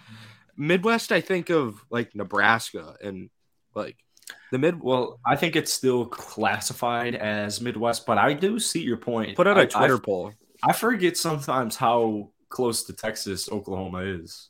Midwest. 0.57 1.13
I 1.13 1.21
think 1.21 1.51
of 1.51 1.83
like 1.91 2.15
Nebraska 2.15 2.97
and 3.03 3.31
like 3.75 3.97
The 4.53 4.59
mid 4.59 4.83
Well, 4.83 5.21
I 5.25 5.37
think 5.37 5.57
it's 5.57 5.73
still 5.73 6.07
classified 6.07 7.15
as 7.15 7.61
Midwest, 7.61 8.07
but 8.07 8.19
I 8.19 8.33
do 8.35 8.59
see 8.59 8.83
your 8.83 8.97
point. 8.97 9.37
put 9.37 9.47
out 9.47 9.57
a 9.59 9.63
I- 9.63 9.67
Twitter 9.67 9.97
I, 9.97 10.01
poll. 10.01 10.33
I 10.65 10.73
forget 10.73 11.17
sometimes 11.17 11.77
how 11.77 12.31
close 12.49 12.83
to 12.85 12.93
Texas 12.93 13.51
Oklahoma 13.51 13.99
is. 13.99 14.49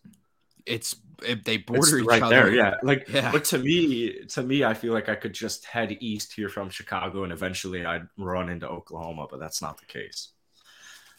It's 0.64 0.92
it, 0.94 0.98
they 1.44 1.56
border 1.58 1.98
each 1.98 2.06
right 2.06 2.22
other. 2.22 2.34
there, 2.34 2.54
yeah. 2.54 2.74
Like, 2.82 3.08
Yeah. 3.08 3.32
but 3.32 3.44
to 3.46 3.58
me, 3.58 4.24
to 4.26 4.42
me, 4.42 4.64
I 4.64 4.74
feel 4.74 4.92
like 4.92 5.08
I 5.08 5.14
could 5.14 5.32
just 5.32 5.64
head 5.64 5.96
east 6.00 6.32
here 6.34 6.48
from 6.48 6.68
Chicago, 6.70 7.24
and 7.24 7.32
eventually 7.32 7.84
I'd 7.86 8.06
run 8.18 8.48
into 8.48 8.68
Oklahoma. 8.68 9.26
But 9.30 9.40
that's 9.40 9.62
not 9.62 9.78
the 9.78 9.86
case. 9.86 10.28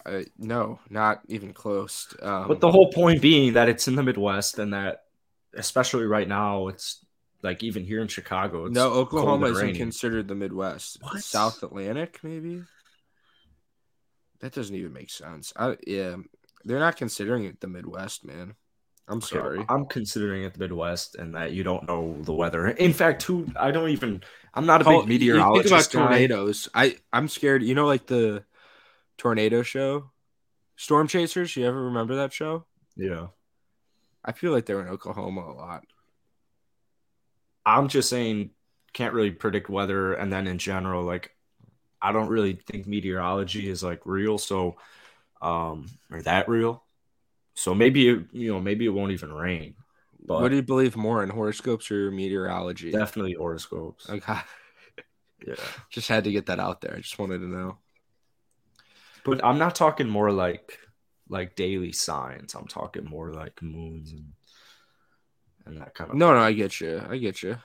Uh, 0.06 0.22
no, 0.38 0.80
not 0.90 1.22
even 1.28 1.52
close. 1.54 2.14
Um, 2.22 2.48
But 2.48 2.60
the 2.62 2.72
whole 2.72 2.92
point 2.92 3.22
being 3.22 3.54
that 3.54 3.68
it's 3.70 3.88
in 3.88 3.96
the 3.96 4.04
Midwest, 4.04 4.58
and 4.60 4.74
that 4.74 5.04
especially 5.54 6.06
right 6.06 6.28
now, 6.28 6.68
it's 6.70 7.04
like 7.44 7.62
even 7.64 7.84
here 7.84 8.02
in 8.02 8.08
Chicago, 8.08 8.66
it's 8.66 8.74
no, 8.76 8.92
Oklahoma 8.94 9.48
isn't 9.48 9.66
rainy. 9.66 9.78
considered 9.78 10.28
the 10.28 10.36
Midwest. 10.36 10.98
What? 11.02 11.24
South 11.24 11.62
Atlantic, 11.64 12.20
maybe. 12.24 12.64
That 14.40 14.54
doesn't 14.54 14.76
even 14.76 14.94
make 14.94 15.10
sense. 15.10 15.52
I 15.56 15.78
yeah, 15.86 16.16
they're 16.64 16.80
not 16.80 16.96
considering 16.98 17.46
it 17.46 17.60
the 17.60 17.68
Midwest, 17.68 18.24
man. 18.24 18.56
I'm 19.10 19.22
sorry. 19.22 19.64
I'm 19.70 19.86
considering 19.86 20.44
it 20.44 20.54
the 20.54 20.60
Midwest, 20.60 21.16
and 21.16 21.34
that 21.36 21.54
you 21.54 21.64
don't 21.64 21.88
know 21.88 22.18
the 22.22 22.34
weather. 22.34 22.68
In 22.68 22.92
fact, 22.92 23.24
who 23.24 23.48
I 23.56 23.72
don't 23.72 23.90
even. 23.90 24.22
I'm 24.54 24.66
not 24.66 24.82
a 24.82 24.86
big 24.86 25.08
meteorologist. 25.08 25.72
You 25.72 25.78
think 25.78 25.94
about 25.94 26.10
tornadoes. 26.10 26.68
I 26.74 26.98
I'm 27.14 27.30
scared. 27.30 27.64
You 27.64 27.74
know, 27.74 27.86
like 27.86 28.06
the 28.08 28.44
tornado 29.18 29.62
show, 29.64 30.12
Storm 30.76 31.08
Chasers. 31.08 31.56
You 31.56 31.66
ever 31.68 31.86
remember 31.86 32.16
that 32.18 32.34
show? 32.34 32.66
Yeah, 32.98 33.28
I 34.26 34.34
feel 34.34 34.52
like 34.52 34.66
they're 34.66 34.82
in 34.82 34.90
Oklahoma 34.90 35.42
a 35.42 35.54
lot. 35.54 35.86
I'm 37.66 37.88
just 37.88 38.10
saying, 38.10 38.52
can't 38.94 39.14
really 39.14 39.32
predict 39.32 39.70
weather, 39.70 40.14
and 40.14 40.32
then 40.32 40.48
in 40.48 40.58
general, 40.58 41.04
like, 41.04 41.32
I 42.02 42.12
don't 42.12 42.30
really 42.30 42.54
think 42.54 42.88
meteorology 42.88 43.70
is 43.70 43.84
like 43.84 44.02
real. 44.06 44.38
So, 44.38 44.78
um, 45.42 45.88
or 46.12 46.22
that 46.24 46.50
real. 46.50 46.84
So 47.58 47.74
maybe 47.74 48.08
it, 48.10 48.28
you 48.32 48.54
know, 48.54 48.60
maybe 48.62 48.86
it 48.86 48.90
won't 48.90 49.12
even 49.12 49.34
rain. 49.34 49.76
But 50.28 50.42
what 50.42 50.50
do 50.50 50.56
you 50.56 50.62
believe 50.62 50.96
more 50.96 51.24
in 51.24 51.30
horoscopes 51.30 51.92
or 51.92 52.12
meteorology? 52.12 52.92
definitely 52.92 53.34
horoscopes. 53.34 54.10
Okay, 54.10 54.40
Yeah. 55.48 55.56
just 55.90 56.08
had 56.08 56.24
to 56.26 56.32
get 56.32 56.48
that 56.48 56.60
out 56.60 56.82
there. 56.82 56.96
I 56.96 57.00
just 57.00 57.20
wanted 57.20 57.40
to 57.40 57.48
know. 57.48 57.78
But 59.26 59.44
I'm 59.44 59.58
not 59.60 59.76
talking 59.76 60.08
more 60.10 60.32
like 60.32 60.80
like 61.30 61.56
daily 61.56 61.92
signs. 61.92 62.56
I'm 62.56 62.68
talking 62.68 63.06
more 63.06 63.34
like 63.34 63.62
moons 63.62 64.12
and 64.12 64.32
and 65.66 65.82
that 65.82 65.94
kind 65.96 66.10
of. 66.12 66.18
No, 66.18 66.34
no, 66.34 66.40
I 66.40 66.54
get 66.54 66.80
you. 66.80 67.02
I 67.10 67.18
get 67.18 67.44
you. 67.44 67.58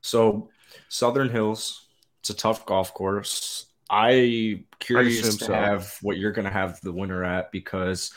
So 0.00 0.50
Southern 0.88 1.30
Hills, 1.30 1.86
it's 2.20 2.30
a 2.30 2.34
tough 2.34 2.66
golf 2.66 2.94
course. 2.94 3.66
I 3.90 4.64
curious 4.80 5.20
assume 5.20 5.38
to 5.38 5.44
so. 5.46 5.52
have 5.52 5.96
what 6.02 6.16
you're 6.16 6.32
going 6.32 6.46
to 6.46 6.50
have 6.50 6.80
the 6.80 6.92
winner 6.92 7.22
at 7.24 7.52
because 7.52 8.12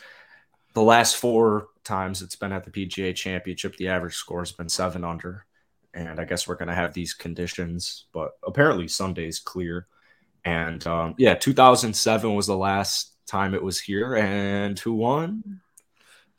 the 0.78 0.84
last 0.84 1.16
four 1.16 1.70
times 1.82 2.22
it's 2.22 2.36
been 2.36 2.52
at 2.52 2.64
the 2.64 2.70
PGA 2.70 3.12
Championship, 3.12 3.76
the 3.76 3.88
average 3.88 4.14
score 4.14 4.42
has 4.42 4.52
been 4.52 4.68
seven 4.68 5.02
under, 5.02 5.44
and 5.92 6.20
I 6.20 6.24
guess 6.24 6.46
we're 6.46 6.54
going 6.54 6.68
to 6.68 6.74
have 6.74 6.94
these 6.94 7.14
conditions. 7.14 8.04
But 8.12 8.30
apparently 8.46 8.86
Sunday's 8.86 9.40
clear, 9.40 9.88
and 10.44 10.86
um, 10.86 11.16
yeah, 11.18 11.34
2007 11.34 12.32
was 12.32 12.46
the 12.46 12.56
last 12.56 13.12
time 13.26 13.54
it 13.54 13.62
was 13.62 13.80
here, 13.80 14.14
and 14.14 14.78
who 14.78 14.92
won? 14.92 15.60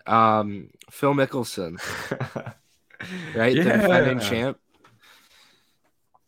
Um, 0.07 0.69
Phil 0.89 1.13
Mickelson, 1.13 1.77
right? 3.35 3.57
The 3.57 3.63
defending 3.63 4.19
champ. 4.21 4.57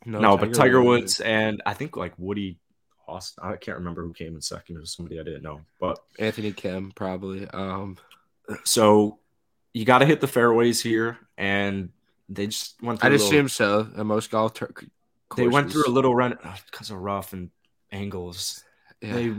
No, 0.05 0.35
but 0.35 0.53
Tiger 0.53 0.83
Woods 0.83 1.21
and 1.21 1.61
I 1.65 1.75
think 1.75 1.95
like 1.95 2.13
Woody 2.17 2.59
Austin. 3.11 3.43
I 3.43 3.55
can't 3.55 3.77
remember 3.77 4.03
who 4.03 4.13
came 4.13 4.35
in 4.35 4.41
second. 4.41 4.77
It 4.77 4.79
was 4.79 4.91
somebody 4.91 5.19
I 5.19 5.23
didn't 5.23 5.43
know. 5.43 5.61
But 5.79 5.99
Anthony 6.19 6.51
Kim, 6.51 6.91
probably. 6.95 7.47
Um, 7.47 7.97
so 8.63 9.19
you 9.73 9.85
got 9.85 9.99
to 9.99 10.05
hit 10.05 10.21
the 10.21 10.27
fairways 10.27 10.81
here, 10.81 11.17
and 11.37 11.89
they 12.29 12.47
just 12.47 12.81
went. 12.81 12.99
Through 12.99 13.09
I'd 13.09 13.15
assume 13.15 13.49
so. 13.49 13.87
And 13.95 14.07
most 14.07 14.31
golf 14.31 14.53
tur- 14.53 14.73
they 15.35 15.47
went 15.47 15.71
through 15.71 15.87
a 15.87 15.89
little 15.89 16.15
run 16.15 16.37
because 16.71 16.89
of 16.89 16.97
rough 16.97 17.33
and 17.33 17.49
angles. 17.91 18.63
Yeah. 19.01 19.13
They 19.13 19.33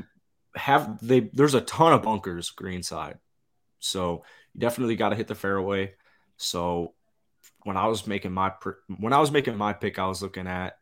have 0.54 1.06
they. 1.06 1.20
There's 1.20 1.54
a 1.54 1.60
ton 1.60 1.92
of 1.92 2.02
bunkers 2.02 2.50
greenside, 2.50 3.18
so 3.78 4.24
you 4.54 4.60
definitely 4.60 4.96
got 4.96 5.10
to 5.10 5.16
hit 5.16 5.28
the 5.28 5.34
fairway. 5.34 5.94
So 6.36 6.94
when 7.64 7.76
I 7.76 7.86
was 7.86 8.06
making 8.06 8.32
my 8.32 8.52
when 8.98 9.12
I 9.12 9.18
was 9.18 9.30
making 9.30 9.56
my 9.56 9.72
pick, 9.72 9.98
I 9.98 10.06
was 10.06 10.22
looking 10.22 10.46
at 10.46 10.78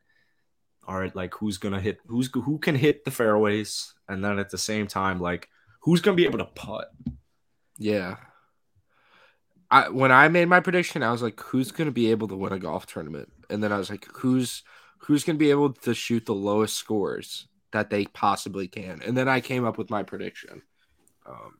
all 0.90 0.98
right, 0.98 1.14
like 1.14 1.32
who's 1.34 1.56
gonna 1.56 1.80
hit 1.80 2.00
who's 2.08 2.28
who 2.34 2.58
can 2.58 2.74
hit 2.74 3.04
the 3.04 3.12
fairways, 3.12 3.94
and 4.08 4.24
then 4.24 4.40
at 4.40 4.50
the 4.50 4.58
same 4.58 4.88
time, 4.88 5.20
like 5.20 5.48
who's 5.82 6.00
gonna 6.00 6.16
be 6.16 6.24
able 6.24 6.38
to 6.38 6.46
putt. 6.46 6.90
Yeah. 7.78 8.16
I 9.70 9.88
when 9.88 10.10
I 10.10 10.26
made 10.26 10.48
my 10.48 10.58
prediction, 10.58 11.04
I 11.04 11.12
was 11.12 11.22
like, 11.22 11.38
who's 11.38 11.70
gonna 11.70 11.92
be 11.92 12.10
able 12.10 12.26
to 12.26 12.34
win 12.34 12.52
a 12.52 12.58
golf 12.58 12.86
tournament? 12.86 13.32
And 13.48 13.62
then 13.62 13.72
I 13.72 13.78
was 13.78 13.88
like, 13.88 14.04
who's 14.12 14.64
who's 14.98 15.22
gonna 15.22 15.38
be 15.38 15.50
able 15.50 15.74
to 15.74 15.94
shoot 15.94 16.26
the 16.26 16.34
lowest 16.34 16.74
scores 16.74 17.46
that 17.70 17.88
they 17.88 18.06
possibly 18.06 18.66
can? 18.66 19.00
And 19.06 19.16
then 19.16 19.28
I 19.28 19.40
came 19.40 19.64
up 19.64 19.78
with 19.78 19.90
my 19.90 20.02
prediction. 20.02 20.62
Um 21.24 21.58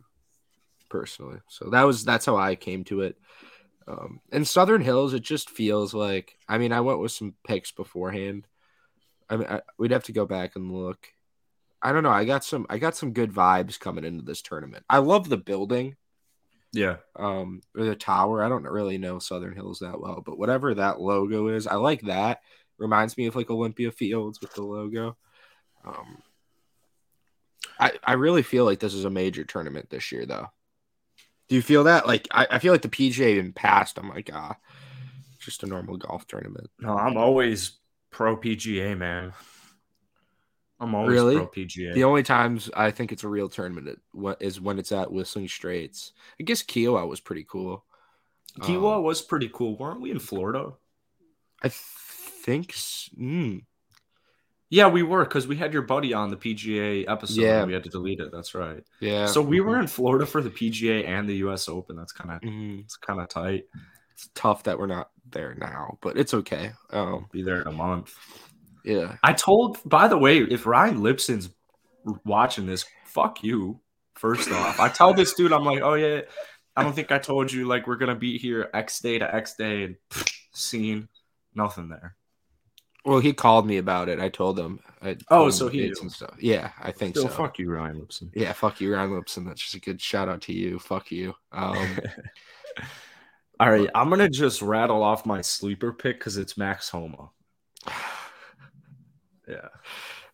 personally. 0.89 1.39
So 1.49 1.71
that 1.71 1.85
was 1.85 2.05
that's 2.05 2.27
how 2.27 2.37
I 2.37 2.57
came 2.57 2.83
to 2.85 3.03
it. 3.03 3.17
Um 3.87 4.19
in 4.33 4.45
Southern 4.45 4.81
Hills, 4.81 5.15
it 5.15 5.23
just 5.23 5.51
feels 5.51 5.95
like 5.95 6.37
I 6.49 6.59
mean, 6.59 6.73
I 6.73 6.81
went 6.81 6.99
with 6.99 7.13
some 7.13 7.35
picks 7.47 7.71
beforehand. 7.71 8.49
I 9.31 9.37
mean 9.37 9.49
I, 9.49 9.63
we'd 9.79 9.93
have 9.93 10.05
to 10.05 10.13
go 10.13 10.27
back 10.27 10.57
and 10.57 10.73
look. 10.73 11.09
I 11.83 11.93
don't 11.93 12.03
know. 12.03 12.11
I 12.11 12.25
got 12.27 12.45
some 12.45 12.67
I 12.71 12.79
got 12.79 12.97
some 12.97 13.13
good 13.15 13.33
vibes 13.33 13.81
coming 13.81 14.05
into 14.05 14.25
this 14.25 14.43
tournament. 14.43 14.85
I 14.91 14.99
love 14.99 15.29
the 15.31 15.39
building 15.39 15.97
Yeah, 16.73 16.99
um 17.17 17.63
or 17.77 17.85
the 17.85 17.97
tower. 17.97 18.43
I 18.45 18.49
don't 18.49 18.65
really 18.65 18.99
know 18.99 19.19
Southern 19.19 19.55
Hills 19.55 19.81
that 19.81 20.01
well, 20.01 20.23
but 20.25 20.39
whatever 20.39 20.75
that 20.75 21.01
logo 21.01 21.49
is, 21.49 21.67
I 21.67 21.77
like 21.77 22.03
that. 22.03 22.43
Reminds 22.79 23.17
me 23.19 23.27
of 23.27 23.37
like 23.37 23.51
Olympia 23.51 23.93
Fields 23.93 24.41
with 24.41 24.55
the 24.55 24.63
logo. 24.63 25.17
Um 25.85 26.23
I 27.79 27.93
I 28.05 28.13
really 28.15 28.43
feel 28.43 28.65
like 28.65 28.81
this 28.81 28.95
is 28.95 29.05
a 29.05 29.11
major 29.11 29.45
tournament 29.45 29.91
this 29.91 30.13
year 30.13 30.27
though. 30.27 30.49
Do 31.49 31.57
you 31.57 31.63
feel 31.63 31.85
that? 31.85 32.07
Like 32.07 32.29
I, 32.31 32.47
I 32.53 32.59
feel 32.59 32.73
like 32.73 32.83
the 32.83 32.89
PGA 32.89 33.39
in 33.39 33.53
past, 33.53 33.99
I'm 33.99 34.09
like, 34.09 34.31
ah, 34.33 34.57
just 35.39 35.63
a 35.63 35.67
normal 35.67 35.97
golf 35.97 36.27
tournament. 36.27 36.71
no, 36.81 36.97
I'm 36.97 37.17
always 37.17 37.80
pro 38.11 38.37
PGA 38.37 38.97
man. 38.97 39.33
I'm 40.79 40.95
always 40.95 41.13
Really? 41.13 41.37
pro 41.37 41.47
PGA. 41.47 41.95
The 41.95 42.05
only 42.05 42.23
times 42.23 42.71
I 42.75 42.91
think 42.91 43.13
it's 43.13 43.25
a 43.25 43.29
real 43.29 43.49
tournament 43.49 43.89
it- 43.89 44.01
what 44.13 44.41
is 44.41 44.61
when 44.61 44.79
it's 44.79 44.93
at 44.93 45.13
Whistling 45.13 45.49
Straits. 45.49 46.13
I 46.41 46.45
guess 46.45 46.63
Kiawah 46.63 47.07
was 47.09 47.21
pretty 47.21 47.45
cool. 47.45 47.85
Kiawah 48.61 48.97
Um, 48.97 49.05
was 49.05 49.21
pretty 49.23 49.51
cool. 49.53 49.77
Weren't 49.77 50.01
we 50.01 50.11
in 50.11 50.19
Florida? 50.19 50.73
I 51.63 51.69
think 51.69 52.71
s- 52.73 53.11
mm, 53.19 53.65
Yeah, 54.71 54.87
we 54.89 55.03
were 55.03 55.25
because 55.25 55.47
we 55.49 55.57
had 55.57 55.73
your 55.73 55.83
buddy 55.83 56.15
on 56.15 56.31
the 56.31 56.37
PGA 56.37 57.05
episode. 57.09 57.41
Yeah. 57.43 57.59
and 57.59 57.67
we 57.67 57.75
had 57.75 57.83
to 57.85 57.91
delete 57.91 58.21
it. 58.21 58.31
That's 58.33 58.55
right. 58.55 58.83
yeah. 59.01 59.27
So 59.27 59.43
we 59.43 59.61
were 59.61 59.79
in 59.81 59.87
Florida 59.89 60.25
for 60.25 60.41
the 60.41 60.49
PGA 60.51 61.05
and 61.07 61.29
the 61.29 61.37
U.S. 61.39 61.69
Open. 61.69 61.97
That's 61.97 62.13
kind 62.13 62.31
of 62.31 62.41
Mhm. 62.41 62.81
it's 62.85 62.97
kind 62.97 63.21
of 63.21 63.29
tight. 63.29 63.65
it's 64.13 64.31
tough 64.35 64.63
that 64.65 64.79
we're 64.79 64.87
not 64.87 65.11
there 65.33 65.55
now, 65.55 65.99
but 66.03 66.17
it's 66.19 66.35
okay. 66.35 66.73
Um, 66.91 67.27
Be 67.33 67.43
there 67.43 67.61
in 67.63 67.67
a 67.69 67.73
month. 67.73 68.15
yeah, 68.85 69.17
I 69.23 69.33
told, 69.33 69.79
by 69.85 70.09
the 70.09 70.19
way, 70.19 70.39
if 70.39 70.67
Ryan 70.67 71.03
Lipson's 71.03 71.51
watching 72.25 72.67
this, 72.67 72.85
fuck 73.07 73.43
you. 73.45 73.81
First 74.17 74.51
off, 74.51 74.79
I 74.81 74.89
tell 74.89 75.15
this 75.15 75.33
dude, 75.35 75.53
I'm 75.53 75.65
like, 75.65 75.81
oh 75.83 75.95
yeah, 75.95 76.23
I 76.77 76.83
don't 76.83 76.95
think 76.95 77.11
I 77.11 77.19
told 77.19 77.51
you 77.53 77.67
like 77.67 77.87
we're 77.87 77.97
gonna 77.97 78.15
be 78.15 78.37
here 78.39 78.69
X 78.75 79.01
day 79.01 79.19
to 79.19 79.35
X 79.35 79.55
day 79.55 79.85
and 79.85 79.97
scene, 80.53 81.09
nothing 81.55 81.89
there. 81.89 82.17
well, 83.07 83.19
he 83.21 83.33
called 83.33 83.67
me 83.67 83.79
about 83.79 84.09
it. 84.11 84.21
I 84.21 84.29
told 84.29 84.59
him. 84.59 84.81
I 85.03 85.17
Oh, 85.31 85.37
told 85.37 85.47
him 85.47 85.53
so 85.53 85.69
he 85.69 85.87
and 85.87 86.13
stuff. 86.13 86.35
Yeah, 86.39 86.73
I 86.79 86.93
think 86.93 87.17
So 87.17 87.23
so. 87.23 87.29
fuck 87.29 87.59
you, 87.59 87.71
Ryan 87.71 88.01
Lipson. 88.03 88.31
Yeah, 88.35 88.53
fuck 88.53 88.79
you, 88.83 88.93
Ryan 88.95 89.11
Lipson. 89.13 89.47
That's 89.47 89.63
just 89.63 89.75
a 89.75 89.81
good 89.81 90.03
shout 90.03 90.29
out 90.29 90.43
to 90.43 90.53
you. 90.53 90.79
Fuck 90.79 91.11
you. 91.11 91.35
Um, 91.53 91.99
All 93.61 93.71
right, 93.71 93.91
I'm 93.95 94.09
gonna 94.09 94.29
just 94.31 94.63
rattle 94.63 95.03
off 95.03 95.27
my 95.27 95.43
sleeper 95.43 95.93
pick 95.93 96.19
because 96.19 96.39
it's 96.39 96.57
Max 96.57 96.89
Homa. 96.89 97.31
Yeah, 99.49 99.67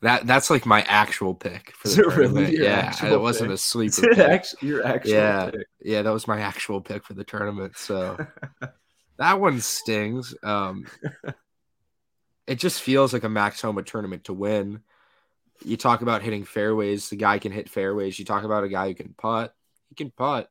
that 0.02 0.26
that's 0.26 0.50
like 0.50 0.66
my 0.66 0.82
actual 0.82 1.34
pick 1.34 1.72
for 1.74 1.88
Is 1.88 1.96
the 1.96 2.02
it 2.02 2.06
really 2.16 2.52
tournament. 2.52 2.58
Yeah, 2.58 3.06
it 3.14 3.18
wasn't 3.18 3.48
pick? 3.48 3.54
a 3.54 3.56
sleeper. 3.58 3.92
Is 3.92 3.98
it 4.02 4.10
pick. 4.16 4.28
actually 4.28 4.68
your 4.68 4.86
actual 4.86 5.10
Yeah. 5.12 5.50
pick? 5.50 5.66
Yeah, 5.80 6.02
that 6.02 6.12
was 6.12 6.28
my 6.28 6.40
actual 6.40 6.82
pick 6.82 7.02
for 7.02 7.14
the 7.14 7.24
tournament. 7.24 7.78
So 7.78 8.18
that 9.18 9.40
one 9.40 9.62
stings. 9.62 10.34
Um, 10.42 10.84
it 12.46 12.56
just 12.56 12.82
feels 12.82 13.14
like 13.14 13.24
a 13.24 13.30
Max 13.30 13.62
Homa 13.62 13.82
tournament 13.84 14.24
to 14.24 14.34
win. 14.34 14.80
You 15.64 15.78
talk 15.78 16.02
about 16.02 16.20
hitting 16.20 16.44
fairways. 16.44 17.08
The 17.08 17.16
guy 17.16 17.38
can 17.38 17.52
hit 17.52 17.70
fairways. 17.70 18.18
You 18.18 18.26
talk 18.26 18.44
about 18.44 18.64
a 18.64 18.68
guy 18.68 18.88
who 18.88 18.94
can 18.94 19.14
putt. 19.16 19.54
He 19.88 19.94
can 19.94 20.10
putt. 20.10 20.50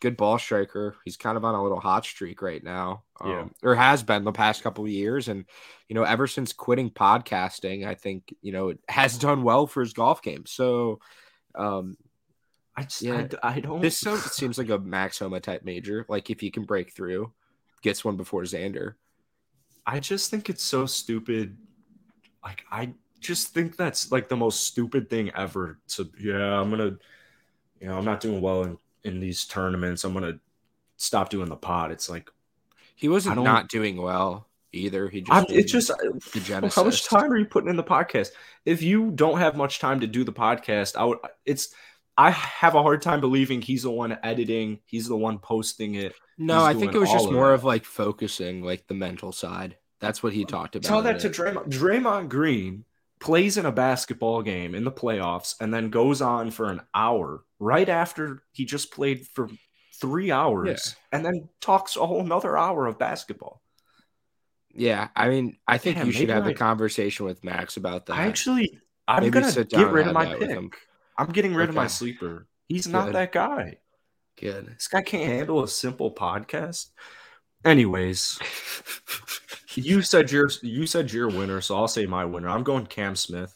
Good 0.00 0.16
ball 0.16 0.38
striker. 0.38 0.96
He's 1.04 1.16
kind 1.16 1.36
of 1.36 1.44
on 1.44 1.54
a 1.54 1.62
little 1.62 1.80
hot 1.80 2.04
streak 2.04 2.40
right 2.42 2.62
now, 2.62 3.02
um, 3.20 3.30
Yeah. 3.30 3.44
or 3.62 3.74
has 3.74 4.02
been 4.02 4.24
the 4.24 4.32
past 4.32 4.62
couple 4.62 4.84
of 4.84 4.90
years. 4.90 5.28
And 5.28 5.44
you 5.88 5.94
know, 5.94 6.04
ever 6.04 6.26
since 6.26 6.52
quitting 6.52 6.90
podcasting, 6.90 7.86
I 7.86 7.94
think 7.94 8.34
you 8.42 8.52
know 8.52 8.68
it 8.68 8.78
has 8.88 9.18
done 9.18 9.42
well 9.42 9.66
for 9.66 9.80
his 9.80 9.92
golf 9.92 10.22
game. 10.22 10.44
So, 10.46 11.00
um, 11.54 11.96
I 12.76 12.82
just 12.84 13.02
Yeah. 13.02 13.26
I, 13.42 13.56
I 13.56 13.60
don't. 13.60 13.80
this 13.80 13.98
seems 13.98 14.58
like 14.58 14.68
a 14.68 14.78
Max 14.78 15.18
Homa 15.18 15.40
type 15.40 15.64
major. 15.64 16.06
Like 16.08 16.30
if 16.30 16.40
he 16.40 16.50
can 16.50 16.64
break 16.64 16.92
through, 16.92 17.32
gets 17.82 18.04
one 18.04 18.16
before 18.16 18.42
Xander. 18.42 18.94
I 19.86 20.00
just 20.00 20.30
think 20.30 20.48
it's 20.50 20.62
so 20.62 20.86
stupid. 20.86 21.56
Like 22.44 22.62
I 22.70 22.92
just 23.20 23.48
think 23.48 23.76
that's 23.76 24.12
like 24.12 24.28
the 24.28 24.36
most 24.36 24.60
stupid 24.60 25.10
thing 25.10 25.30
ever. 25.34 25.78
To 25.88 26.08
yeah, 26.20 26.60
I'm 26.60 26.70
gonna, 26.70 26.98
you 27.80 27.88
know, 27.88 27.98
I'm 27.98 28.04
not 28.04 28.20
doing 28.20 28.40
well 28.40 28.62
in 28.62 28.78
in 29.04 29.20
these 29.20 29.44
tournaments. 29.44 30.04
I'm 30.04 30.12
gonna 30.14 30.38
stop 30.96 31.30
doing 31.30 31.48
the 31.48 31.56
pod. 31.56 31.90
It's 31.92 32.08
like 32.08 32.30
He 32.94 33.08
wasn't 33.08 33.36
don't- 33.36 33.68
doing 33.68 33.96
well 34.00 34.46
either. 34.72 35.08
He 35.08 35.22
just 35.22 35.50
it's 35.50 35.72
just 35.72 35.88
the 35.88 36.40
genesis. 36.40 36.74
how 36.76 36.84
much 36.84 37.04
time 37.06 37.32
are 37.32 37.36
you 37.36 37.46
putting 37.46 37.70
in 37.70 37.76
the 37.76 37.84
podcast? 37.84 38.30
If 38.64 38.82
you 38.82 39.10
don't 39.10 39.38
have 39.38 39.56
much 39.56 39.78
time 39.78 40.00
to 40.00 40.06
do 40.06 40.24
the 40.24 40.32
podcast, 40.32 40.96
I 40.96 41.04
would. 41.04 41.18
It's 41.44 41.74
I 42.16 42.30
have 42.30 42.74
a 42.74 42.82
hard 42.82 43.00
time 43.00 43.20
believing 43.20 43.62
he's 43.62 43.84
the 43.84 43.90
one 43.92 44.18
editing. 44.24 44.80
He's 44.86 45.06
the 45.08 45.16
one 45.16 45.38
posting 45.38 45.94
it. 45.94 46.14
No, 46.36 46.64
I 46.64 46.74
think 46.74 46.94
it 46.94 46.98
was 46.98 47.10
just 47.10 47.26
of 47.26 47.32
more 47.32 47.52
of 47.52 47.64
like 47.64 47.84
focusing, 47.84 48.62
like 48.62 48.86
the 48.88 48.94
mental 48.94 49.32
side. 49.32 49.76
That's 50.00 50.22
what 50.22 50.32
he 50.32 50.44
talked 50.44 50.76
about. 50.76 50.86
Tell 50.88 51.02
that 51.02 51.20
to 51.20 51.28
it. 51.28 51.32
Draymond. 51.32 51.68
Draymond 51.70 52.28
Green 52.28 52.84
plays 53.20 53.56
in 53.56 53.66
a 53.66 53.72
basketball 53.72 54.42
game 54.42 54.74
in 54.74 54.84
the 54.84 54.92
playoffs 54.92 55.54
and 55.60 55.72
then 55.72 55.90
goes 55.90 56.22
on 56.22 56.50
for 56.50 56.70
an 56.70 56.80
hour 56.94 57.42
right 57.58 57.88
after 57.88 58.42
he 58.52 58.64
just 58.64 58.92
played 58.92 59.26
for 59.26 59.48
three 60.00 60.30
hours 60.30 60.94
and 61.12 61.24
then 61.24 61.48
talks 61.60 61.96
a 61.96 62.06
whole 62.06 62.22
nother 62.22 62.56
hour 62.56 62.86
of 62.86 62.98
basketball. 62.98 63.60
Yeah, 64.74 65.08
I 65.16 65.28
mean, 65.28 65.56
I 65.66 65.78
think 65.78 66.04
you 66.04 66.12
should 66.12 66.28
have 66.28 66.46
a 66.46 66.54
conversation 66.54 67.26
with 67.26 67.42
Max 67.42 67.76
about 67.76 68.06
that. 68.06 68.16
I 68.16 68.26
actually, 68.26 68.78
I'm 69.08 69.24
Maybe 69.24 69.32
gonna 69.32 69.50
sit 69.50 69.70
down 69.70 69.84
get 69.84 69.92
rid 69.92 70.06
of 70.06 70.14
my 70.14 70.34
pick. 70.34 70.76
I'm 71.16 71.32
getting 71.32 71.54
rid 71.54 71.68
of 71.68 71.74
my 71.74 71.88
sleeper. 71.88 72.46
He's 72.68 72.86
not 72.86 73.12
that 73.12 73.32
guy. 73.32 73.78
Good. 74.40 74.66
This 74.76 74.86
guy 74.86 75.02
can't 75.02 75.32
handle 75.32 75.64
a 75.64 75.68
simple 75.68 76.14
podcast. 76.14 76.90
Anyways, 77.64 78.38
you 79.78 80.02
said 80.02 80.30
your 80.30 80.50
you 80.62 80.86
said 80.86 81.12
your 81.12 81.28
winner, 81.28 81.60
so 81.60 81.76
I'll 81.76 81.88
say 81.88 82.06
my 82.06 82.24
winner. 82.24 82.48
I'm 82.48 82.62
going 82.62 82.86
Cam 82.86 83.16
Smith. 83.16 83.54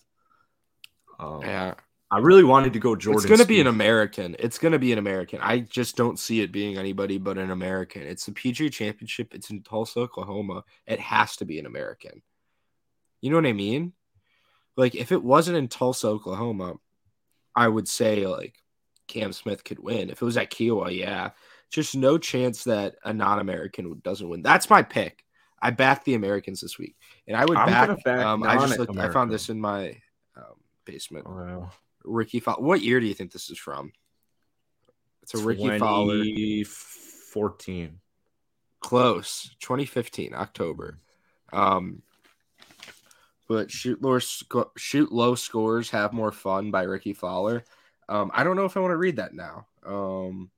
Um, 1.19 1.41
Yeah, 1.43 1.75
I 2.11 2.19
really 2.19 2.45
wanted 2.45 2.73
to 2.75 2.79
go 2.79 2.95
Jordan. 2.97 3.23
it's 3.23 3.31
gonna 3.31 3.47
be 3.47 3.61
an 3.61 3.67
American. 3.67 4.37
It's 4.39 4.59
gonna 4.59 4.79
be 4.79 4.93
an 4.93 4.99
American. 4.99 5.41
I 5.43 5.61
just 5.61 5.97
don't 5.97 6.19
see 6.19 6.41
it 6.41 6.53
being 6.53 6.77
anybody 6.77 7.19
but 7.19 7.39
an 7.39 7.51
American. 7.51 8.03
It's 8.03 8.27
the 8.27 8.33
PGA 8.33 8.73
Championship. 8.73 9.35
It's 9.35 9.51
in 9.51 9.63
Tulsa, 9.63 10.01
Oklahoma. 10.01 10.65
It 10.87 11.01
has 11.01 11.37
to 11.37 11.45
be 11.45 11.59
an 11.59 11.67
American. 11.67 12.23
You 13.21 13.31
know 13.31 13.37
what 13.37 13.47
I 13.47 13.53
mean? 13.53 13.93
Like 14.77 14.95
if 14.95 15.13
it 15.13 15.23
wasn't 15.23 15.57
in 15.59 15.69
Tulsa, 15.69 16.09
Oklahoma, 16.09 16.75
I 17.55 17.69
would 17.69 17.89
say 17.89 18.27
like 18.27 18.57
Cam 19.09 19.33
Smith 19.33 19.65
could 19.65 19.79
win. 19.79 20.11
If 20.11 20.23
it 20.23 20.25
was 20.25 20.37
at 20.37 20.51
Kiawah, 20.51 20.97
yeah. 20.97 21.31
Just 21.71 21.97
no 21.97 22.19
chance 22.19 22.65
that 22.65 22.97
a 23.03 23.15
non-American 23.15 23.99
doesn't 24.05 24.29
win. 24.29 24.43
That's 24.43 24.69
my 24.69 24.83
pick. 24.83 25.22
I 25.63 25.71
back 25.71 26.05
the 26.05 26.15
Americans 26.15 26.61
this 26.61 26.77
week, 26.77 26.97
and 27.29 27.37
I 27.37 27.45
would 27.45 27.57
I'm 27.57 27.69
back. 27.69 28.05
back 28.05 28.19
um, 28.19 28.43
I 28.43 28.57
just 28.57 28.81
looked, 28.81 28.99
I 28.99 29.09
found 29.11 29.31
this 29.31 29.49
in 29.49 29.61
my 29.61 29.97
um, 30.37 30.57
basement. 30.85 31.27
Wow. 31.29 31.71
Rickie 32.05 32.41
Fowler. 32.41 32.63
What 32.63 32.83
year 32.83 32.99
do 32.99 33.07
you 33.07 33.15
think 33.15 33.31
this 33.31 33.49
is 33.49 33.59
from? 33.59 33.93
It's 35.23 35.35
a 35.35 35.39
Rickie 35.39 35.79
Fowler. 35.79 36.25
2014. 36.25 38.01
Close. 38.81 39.55
2015, 39.61 40.35
October. 40.35 40.99
Um, 41.53 42.03
but 43.49 43.71
shoot 43.71 44.03
low, 44.03 44.19
sco- 44.19 44.73
shoot 44.77 45.13
low 45.13 45.37
scores, 45.37 45.91
have 45.91 46.13
more 46.13 46.33
fun 46.33 46.73
by 46.73 46.83
Rickie 46.83 47.13
Fowler. 47.13 47.63
Um, 48.09 48.33
I 48.35 48.43
don't 48.43 48.57
know 48.57 48.65
if 48.65 48.77
I 48.77 48.81
want 48.81 48.93
to 48.93 48.97
read 48.97 49.17
that 49.17 49.33
now. 49.33 49.67
Um, 49.87 50.51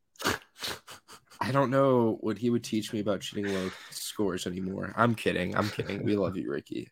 I 1.41 1.53
don't 1.53 1.71
know 1.71 2.17
what 2.21 2.39
he 2.39 2.49
would 2.49 2.65
teach 2.65 2.93
me 2.93 3.01
about 3.01 3.23
shooting 3.23 3.53
low 3.53 3.71
scores 4.15 4.47
anymore. 4.47 4.93
I'm 4.97 5.15
kidding. 5.17 5.57
I'm 5.57 5.69
kidding. 5.69 6.05
We 6.05 6.15
love 6.17 6.37
you, 6.37 6.49
Rickie. 6.51 6.89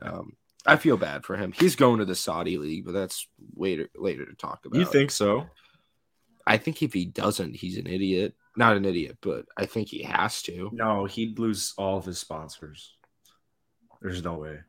Um, 0.00 0.36
I 0.64 0.76
feel 0.76 0.96
bad 0.96 1.24
for 1.24 1.36
him. 1.36 1.50
He's 1.52 1.74
going 1.74 1.98
to 1.98 2.04
the 2.04 2.14
Saudi 2.14 2.56
league, 2.58 2.84
but 2.84 2.92
that's 2.92 3.26
later 3.56 3.88
later 3.96 4.24
to 4.24 4.34
talk 4.34 4.64
about. 4.64 4.78
You 4.78 4.86
think 4.86 5.10
so? 5.10 5.46
I 6.46 6.56
think 6.56 6.80
if 6.82 6.92
he 6.92 7.04
doesn't, 7.04 7.56
he's 7.56 7.76
an 7.76 7.86
idiot. 7.88 8.34
Not 8.56 8.76
an 8.76 8.84
idiot, 8.84 9.18
but 9.20 9.46
I 9.56 9.66
think 9.66 9.88
he 9.88 10.02
has 10.04 10.40
to. 10.42 10.70
No, 10.72 11.04
he'd 11.04 11.38
lose 11.40 11.74
all 11.76 11.98
of 11.98 12.04
his 12.04 12.18
sponsors. 12.18 12.94
There's 14.00 14.22
no 14.22 14.34
way. 14.34 14.60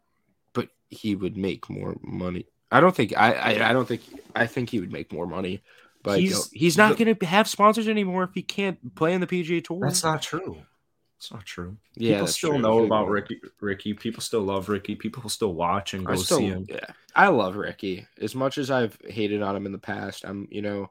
But 0.53 0.69
he 0.89 1.15
would 1.15 1.38
make 1.38 1.69
more 1.69 1.95
money. 2.01 2.47
I 2.71 2.79
don't 2.79 2.95
think. 2.95 3.13
I. 3.15 3.34
I, 3.34 3.69
I 3.69 3.73
don't 3.73 3.88
think. 3.88 4.01
I 4.36 4.47
think 4.47 4.69
he 4.71 4.79
would 4.79 4.91
make 4.91 5.13
more 5.13 5.27
money. 5.27 5.62
But 6.01 6.19
He's- 6.21 6.49
he's 6.53 6.77
not 6.77 6.97
going 6.97 7.13
to 7.13 7.25
have 7.25 7.47
sponsors 7.47 7.88
anymore 7.89 8.23
if 8.23 8.29
he 8.34 8.41
can't 8.41 8.95
play 8.95 9.13
in 9.13 9.19
the 9.21 9.27
PGA 9.27 9.62
Tour. 9.63 9.82
That's 9.82 10.03
not 10.03 10.21
true. 10.21 10.58
It's 11.19 11.34
not 11.34 11.43
true. 11.45 11.75
yeah, 11.95 12.13
People 12.13 12.27
still 12.27 12.49
true. 12.51 12.60
know 12.60 12.86
about. 12.86 13.10
Rickie. 13.10 13.41
Rickie. 13.60 13.93
People 13.93 14.21
still 14.21 14.39
love 14.39 14.69
Rickie. 14.69 14.95
People 14.95 15.29
still 15.29 15.53
watch 15.53 15.93
and 15.93 16.05
go 16.05 16.15
still, 16.15 16.38
see 16.38 16.45
him. 16.45 16.65
yeah, 16.69 16.79
I 17.13 17.27
love 17.27 17.58
Rickie 17.58 18.08
as 18.21 18.36
much 18.36 18.58
as 18.58 18.71
I've 18.71 18.97
hated 19.03 19.41
on 19.41 19.53
him 19.53 19.65
in 19.65 19.73
the 19.73 19.77
past. 19.77 20.23
I'm, 20.23 20.47
you 20.49 20.62
know, 20.62 20.89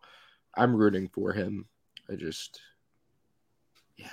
I'm 0.55 0.77
rooting 0.77 1.09
for 1.09 1.33
him. 1.33 1.65
I 2.11 2.17
just, 2.17 2.61
yeah, 3.97 4.09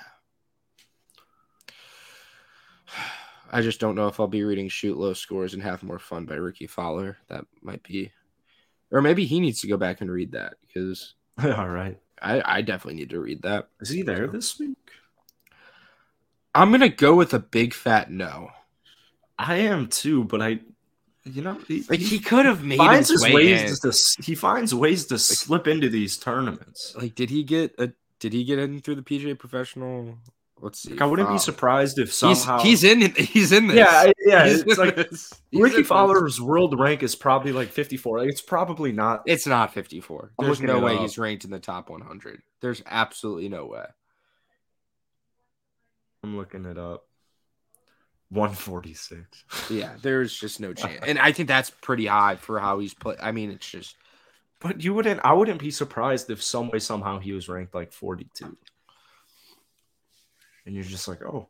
I 3.52 3.62
just 3.62 3.82
don't 3.82 3.96
know 3.96 4.08
if 4.08 4.18
I'll 4.18 4.28
be 4.28 4.44
reading 4.46 4.70
shoot 4.70 4.98
low 4.98 5.14
scores 5.14 5.54
and 5.54 5.62
have 5.64 5.84
more 5.84 6.00
fun 6.00 6.26
by 6.26 6.36
Rickie 6.36 6.68
Fowler. 6.68 7.18
That 7.28 7.46
might 7.62 7.84
be, 7.84 8.14
or 8.90 9.02
maybe 9.02 9.26
he 9.26 9.42
needs 9.42 9.60
to 9.62 9.68
go 9.68 9.76
back 9.76 10.00
and 10.00 10.10
read 10.10 10.32
that 10.32 10.54
because 10.66 11.16
all 11.44 11.68
right. 11.68 12.00
I, 12.22 12.42
I 12.60 12.62
definitely 12.62 13.02
need 13.02 13.10
to 13.10 13.20
read 13.20 13.42
that. 13.42 13.68
Is 13.82 13.90
he 13.90 14.02
there 14.02 14.28
this 14.28 14.58
week? 14.58 14.78
I'm 16.56 16.72
gonna 16.72 16.90
go 16.90 17.16
with 17.16 17.34
a 17.34 17.40
big 17.40 17.74
fat 17.74 18.10
no. 18.12 18.50
I 19.38 19.56
am 19.58 19.88
too, 19.88 20.24
but 20.24 20.42
I, 20.42 20.60
you 21.26 21.42
know, 21.42 21.60
he, 21.68 21.84
Like 21.90 22.00
he 22.00 22.20
could 22.20 22.46
have 22.46 22.64
made 22.64 22.78
finds 22.78 23.10
his 23.10 23.22
his 23.24 23.34
way 23.34 23.34
ways 23.36 23.84
in. 23.84 23.92
to, 23.92 24.24
he 24.24 24.34
finds 24.36 24.74
ways 24.74 25.06
to 25.08 25.20
slip 25.20 25.68
into 25.68 25.90
these 25.90 26.18
tournaments. 26.18 26.96
Like, 26.98 27.16
did 27.16 27.30
he 27.30 27.44
get 27.44 27.76
a? 27.78 27.92
Did 28.20 28.32
he 28.32 28.46
get 28.46 28.60
in 28.60 28.80
through 28.80 28.96
the 28.96 29.02
PGA 29.02 29.38
Professional? 29.38 30.18
Let's 30.62 30.80
see. 30.80 30.92
Like, 30.92 31.02
I 31.02 31.06
wouldn't 31.06 31.28
be 31.28 31.36
Uh, 31.36 31.40
surprised 31.40 32.00
if 32.00 32.08
He's, 32.08 32.16
somehow 32.18 32.60
he's 32.60 32.86
in. 32.86 33.02
He's 33.16 33.52
in 33.52 33.68
this. 33.68 33.76
Yeah, 33.76 34.12
yeah. 34.26 34.48
He's 34.48 34.62
It's 34.62 34.78
like 34.78 34.96
this. 34.96 35.34
Rickie. 35.52 35.84
Fowler's 35.84 36.40
world 36.40 36.80
rank 36.80 37.04
is 37.04 37.14
probably 37.14 37.52
like 37.52 37.68
54. 37.70 38.20
Like, 38.20 38.30
it's 38.30 38.42
probably 38.42 38.94
not. 38.94 39.24
It's 39.26 39.46
not 39.46 39.74
54. 39.74 40.32
There's 40.40 40.62
no 40.62 40.80
way 40.80 40.96
up. 40.96 41.02
he's 41.02 41.18
ranked 41.18 41.44
in 41.44 41.52
the 41.52 41.60
top 41.60 41.90
100. 41.90 42.42
There's 42.62 42.82
absolutely 42.86 43.50
no 43.50 43.66
way. 43.66 43.84
I'm 46.26 46.36
looking 46.38 46.66
it 46.66 46.78
up. 46.80 47.06
146. 48.30 49.44
Yeah, 49.70 49.94
there's 50.02 50.36
just 50.36 50.60
no 50.60 50.74
chance. 50.74 51.04
And 51.06 51.20
I 51.20 51.32
think 51.32 51.48
that's 51.48 51.70
pretty 51.70 52.08
high 52.08 52.36
for 52.36 52.60
how 52.60 52.80
he's 52.80 52.96
played. 52.96 53.18
I 53.22 53.32
mean, 53.32 53.52
it's 53.52 53.70
just 53.70 53.96
But 54.60 54.84
you 54.84 54.94
wouldn't. 54.96 55.22
I 55.24 55.34
wouldn't 55.34 55.60
be 55.60 55.70
surprised 55.70 56.30
if 56.32 56.42
some 56.42 56.70
way 56.72 56.80
somehow 56.80 57.20
he 57.20 57.34
was 57.34 57.48
ranked 57.48 57.76
like 57.76 57.92
42. 57.94 58.58
And 60.66 60.74
you're 60.74 60.84
just 60.84 61.08
like, 61.08 61.22
oh, 61.24 61.50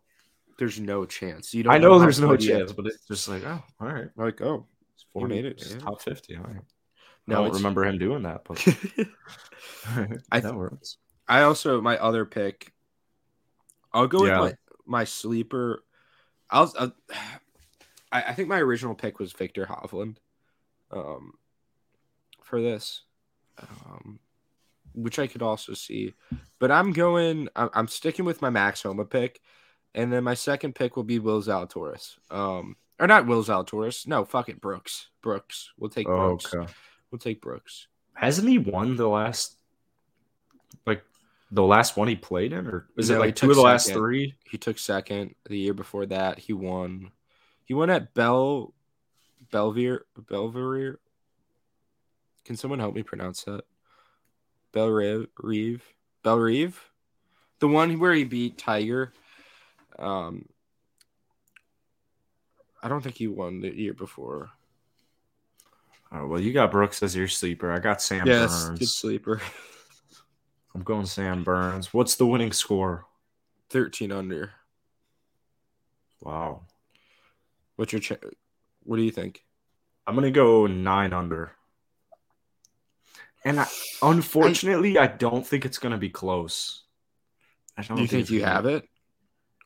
there's 0.60 0.78
no 0.80 1.06
chance. 1.06 1.54
You 1.54 1.64
don't. 1.64 1.74
I 1.74 1.78
know 1.78 1.94
how 1.94 2.00
there's 2.00 2.20
no 2.20 2.36
chance, 2.36 2.74
but 2.74 2.86
it's 2.88 3.08
just 3.08 3.30
like, 3.30 3.44
oh, 3.46 3.64
all 3.80 3.88
right, 3.88 4.10
Like, 4.18 4.42
oh, 4.42 4.68
it's 4.94 5.06
He 5.14 5.24
made 5.24 5.46
it, 5.46 5.66
yeah. 5.70 5.78
top 5.78 6.02
50. 6.02 6.36
All 6.36 6.44
right. 6.44 6.62
No, 7.28 7.40
I 7.40 7.46
don't 7.46 7.56
remember 7.56 7.86
him 7.86 7.98
doing 7.98 8.24
that, 8.24 8.42
but 8.44 8.62
I- 10.32 10.42
that 10.42 10.54
works. 10.56 10.98
I 11.28 11.42
also 11.44 11.80
my 11.82 11.98
other 11.98 12.26
pick. 12.26 12.72
I'll 13.94 14.08
go 14.08 14.26
Yeah. 14.26 14.42
with 14.42 14.58
my, 14.86 15.00
my 15.00 15.04
sleeper. 15.04 15.84
I 16.50 16.62
was, 16.62 16.76
i 16.78 16.92
I, 18.12 18.22
I 18.30 18.34
think 18.34 18.50
my 18.50 18.60
original 18.60 18.96
pick 18.96 19.20
was 19.20 19.34
Viktor 19.34 19.66
Hovland. 19.66 20.18
Um, 20.92 21.34
for 22.44 22.62
this, 22.62 23.02
um, 23.60 24.20
which 24.94 25.20
I 25.20 25.28
could 25.28 25.42
also 25.42 25.74
see, 25.74 26.14
but 26.60 26.72
I'm 26.72 26.94
going. 26.94 27.50
I'm, 27.56 27.70
I'm 27.74 27.88
sticking 27.88 28.24
with 28.24 28.42
my 28.42 28.50
Max 28.50 28.84
Homa 28.84 29.06
pick, 29.06 29.42
and 29.94 30.14
then 30.14 30.24
my 30.24 30.36
second 30.36 30.76
pick 30.76 30.96
will 30.96 31.04
be 31.04 31.20
Will 31.20 31.42
Zalatoris. 31.42 32.18
Um, 32.30 32.78
or 33.00 33.08
not 33.08 33.26
Will 33.26 33.44
Zalatoris. 33.44 34.08
No, 34.08 34.24
fuck 34.24 34.48
it, 34.48 34.62
Brooks. 34.62 35.10
Brooks. 35.22 35.74
We'll 35.78 35.90
take 35.90 36.06
Brooks. 36.06 36.54
okay. 36.54 36.72
We'll 37.12 37.20
take 37.20 37.42
Brooks. 37.42 37.88
Hasn't 38.14 38.48
he 38.48 38.58
won 38.58 38.96
the 38.96 39.10
last, 39.10 39.58
like, 39.58 39.65
the 41.56 41.64
last 41.64 41.96
one 41.98 42.08
he 42.08 42.16
played 42.16 42.54
in, 42.54 42.68
or 42.68 42.88
is 42.98 43.10
No, 43.10 43.16
it 43.16 43.20
like 43.20 43.36
two 43.36 43.50
of 43.50 43.56
the 43.56 43.62
last 43.62 43.92
three? 43.92 44.36
He 44.44 44.58
took 44.58 44.78
second 44.78 45.36
the 45.50 45.58
year 45.58 45.74
before 45.74 46.06
that. 46.08 46.38
He 46.38 46.54
won. 46.54 47.12
He 47.64 47.74
won 47.74 47.90
at 47.90 48.14
Bell, 48.14 48.74
Belvedere, 49.52 50.06
Belvedere. 50.30 51.00
Can 52.44 52.58
someone 52.58 52.80
help 52.80 52.94
me 52.94 53.02
pronounce 53.04 53.44
that? 53.46 53.64
Belrive, 54.72 55.28
Reeve, 55.40 55.84
Bellerive, 56.22 56.92
the 57.60 57.68
one 57.70 57.98
where 57.98 58.14
he 58.14 58.26
beat 58.26 58.58
Tiger. 58.58 59.14
Um, 59.98 60.50
I 62.84 62.90
don't 62.90 63.02
think 63.02 63.16
he 63.16 63.28
won 63.28 63.62
the 63.62 63.74
year 63.74 63.94
before. 63.94 64.52
Oh, 66.12 66.28
well, 66.28 66.40
you 66.40 66.52
got 66.54 66.72
Brooks 66.72 67.02
as 67.02 67.16
your 67.16 67.30
sleeper. 67.30 67.72
I 67.72 67.80
got 67.80 68.02
Sam 68.02 68.28
Yes, 68.28 68.66
Burns. 68.66 68.80
good 68.80 68.90
sleeper. 68.90 69.42
I'm 70.76 70.84
going 70.84 71.06
Sam 71.06 71.44
Burns. 71.44 71.94
What's 71.94 72.16
the 72.16 72.26
winning 72.28 72.52
score? 72.52 73.06
Thirteen 73.70 74.12
under. 74.12 74.52
Wow. 76.22 76.64
What's 77.78 77.94
your? 77.94 78.02
Ch- 78.02 78.20
what 78.84 78.98
do 78.98 79.04
you 79.04 79.12
think? 79.12 79.44
I'm 80.06 80.16
gonna 80.16 80.32
go 80.32 80.68
nine 80.68 81.14
under. 81.14 81.54
And 83.46 83.60
I, 83.60 83.68
unfortunately, 84.02 84.98
I, 84.98 85.08
don't 85.08 85.46
think 85.48 85.66
it's 85.66 85.78
gonna 85.78 85.98
be 85.98 86.10
close. 86.10 86.84
I 87.78 87.84
don't 87.84 87.98
you 87.98 88.08
think 88.08 88.24
it's 88.24 88.32
you 88.32 88.40
gonna- 88.42 88.52
have 88.52 88.66
it? 88.66 88.90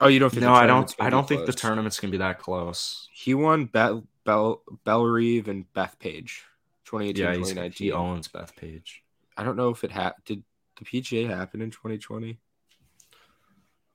Oh, 0.02 0.08
you 0.08 0.20
don't 0.20 0.30
think? 0.30 0.44
No, 0.44 0.54
I 0.54 0.68
don't. 0.68 0.94
I 1.00 1.10
don't 1.10 1.28
think 1.28 1.48
the 1.48 1.54
tournament's 1.54 2.00
gonna 2.00 2.12
be 2.12 2.18
that 2.20 2.40
close. 2.40 3.10
He 3.12 3.34
won 3.34 3.66
Bell 3.66 4.06
Bell 4.26 4.62
Bellerive 4.86 5.48
and 5.48 5.66
Bethpage, 5.74 6.42
2018, 6.86 7.16
Yeah, 7.26 7.34
2019. 7.34 7.86
he 7.86 7.92
owns 7.92 8.28
Bethpage. 8.28 9.00
I 9.36 9.44
don't 9.44 9.58
know 9.58 9.70
if 9.70 9.84
it 9.84 9.92
had 9.92 10.14
did 10.26 10.44
the 10.80 10.86
PGA 10.86 11.28
happen 11.28 11.62
in 11.62 11.72
2020. 11.72 12.40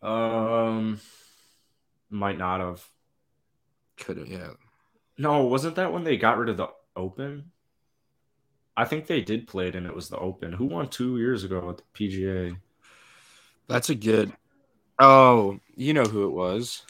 Um, 0.02 1.00
might 2.10 2.38
not 2.38 2.60
have. 2.60 2.86
Could 3.96 4.18
have, 4.18 4.28
yeah. 4.28 4.50
No, 5.16 5.44
wasn't 5.44 5.76
that 5.76 5.92
when 5.92 6.04
they 6.04 6.16
got 6.16 6.38
rid 6.38 6.48
of 6.48 6.56
the 6.56 6.68
Open? 6.96 7.50
I 8.76 8.84
think 8.84 9.06
they 9.06 9.20
did 9.20 9.46
play 9.46 9.68
it, 9.68 9.76
and 9.76 9.86
it 9.86 9.94
was 9.94 10.08
the 10.08 10.18
Open. 10.18 10.52
Who 10.52 10.66
won 10.66 10.88
two 10.88 11.18
years 11.18 11.44
ago 11.44 11.70
at 11.70 11.78
the 11.78 11.84
PGA? 11.94 12.56
That's 13.68 13.88
a 13.90 13.94
good. 13.94 14.32
Oh, 14.98 15.58
you 15.76 15.94
know 15.94 16.04
who 16.04 16.26
it 16.26 16.32
was? 16.32 16.82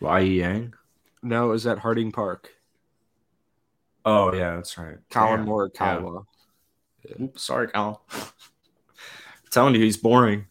Y 0.00 0.22
E 0.22 0.38
Yang. 0.40 0.74
No, 1.22 1.46
it 1.46 1.52
was 1.52 1.66
at 1.66 1.78
Harding 1.78 2.12
Park. 2.12 2.52
Oh 4.04 4.32
yeah, 4.32 4.56
that's 4.56 4.76
right. 4.78 4.96
Colin 5.10 5.46
Yeah. 5.46 5.66
Kyle. 5.74 6.26
Oops, 7.20 7.42
sorry, 7.42 7.68
Colin. 7.68 7.96
telling 9.50 9.74
you, 9.74 9.80
he's 9.82 9.96
boring. 9.96 10.46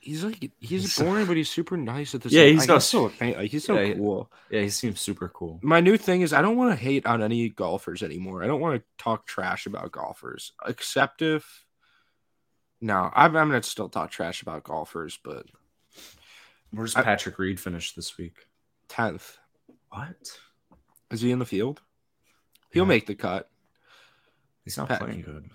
He's 0.00 0.24
like 0.24 0.52
he's 0.60 0.96
boring, 0.98 1.26
but 1.26 1.36
he's 1.36 1.50
super 1.50 1.76
nice 1.76 2.14
at 2.14 2.22
the 2.22 2.28
Yeah, 2.30 2.42
same. 2.42 2.52
he's 2.54 2.60
like, 2.60 2.68
not- 2.68 2.74
he's 2.76 2.84
so 2.84 3.02
like, 3.20 3.50
he's 3.50 3.64
so 3.64 3.78
Yeah, 3.78 3.94
cool. 3.94 4.32
Yeah, 4.50 4.60
he 4.62 4.70
seems 4.70 5.00
super 5.00 5.28
cool. 5.28 5.58
My 5.62 5.80
new 5.80 5.96
thing 5.98 6.22
is 6.22 6.32
I 6.32 6.40
don't 6.40 6.56
want 6.56 6.70
to 6.70 6.76
hate 6.82 7.04
on 7.04 7.22
any 7.22 7.48
golfers 7.50 8.02
anymore. 8.02 8.42
I 8.42 8.46
don't 8.46 8.60
want 8.60 8.80
to 8.80 9.02
talk 9.02 9.26
trash 9.26 9.66
about 9.66 9.92
golfers, 9.92 10.52
except 10.66 11.20
if. 11.22 11.64
No, 12.80 13.10
I'm, 13.12 13.36
I'm 13.36 13.48
gonna 13.48 13.62
still 13.62 13.88
talk 13.88 14.10
trash 14.10 14.40
about 14.40 14.62
golfers, 14.64 15.18
but 15.22 15.46
Where's 16.70 16.94
I- 16.96 17.02
Patrick 17.02 17.38
Reed 17.38 17.58
finish 17.60 17.92
this 17.92 18.16
week? 18.16 18.36
tenth 18.88 19.36
What? 19.90 20.38
is 21.10 21.20
he 21.20 21.30
in 21.32 21.38
the 21.40 21.44
field? 21.44 21.82
He'll 22.70 22.84
Yeah. 22.84 22.88
make 22.88 23.06
the 23.06 23.14
cut. 23.14 23.50
He's 24.64 24.76
not 24.78 24.88
Pat- 24.88 25.00
playing 25.00 25.22
good. 25.22 25.50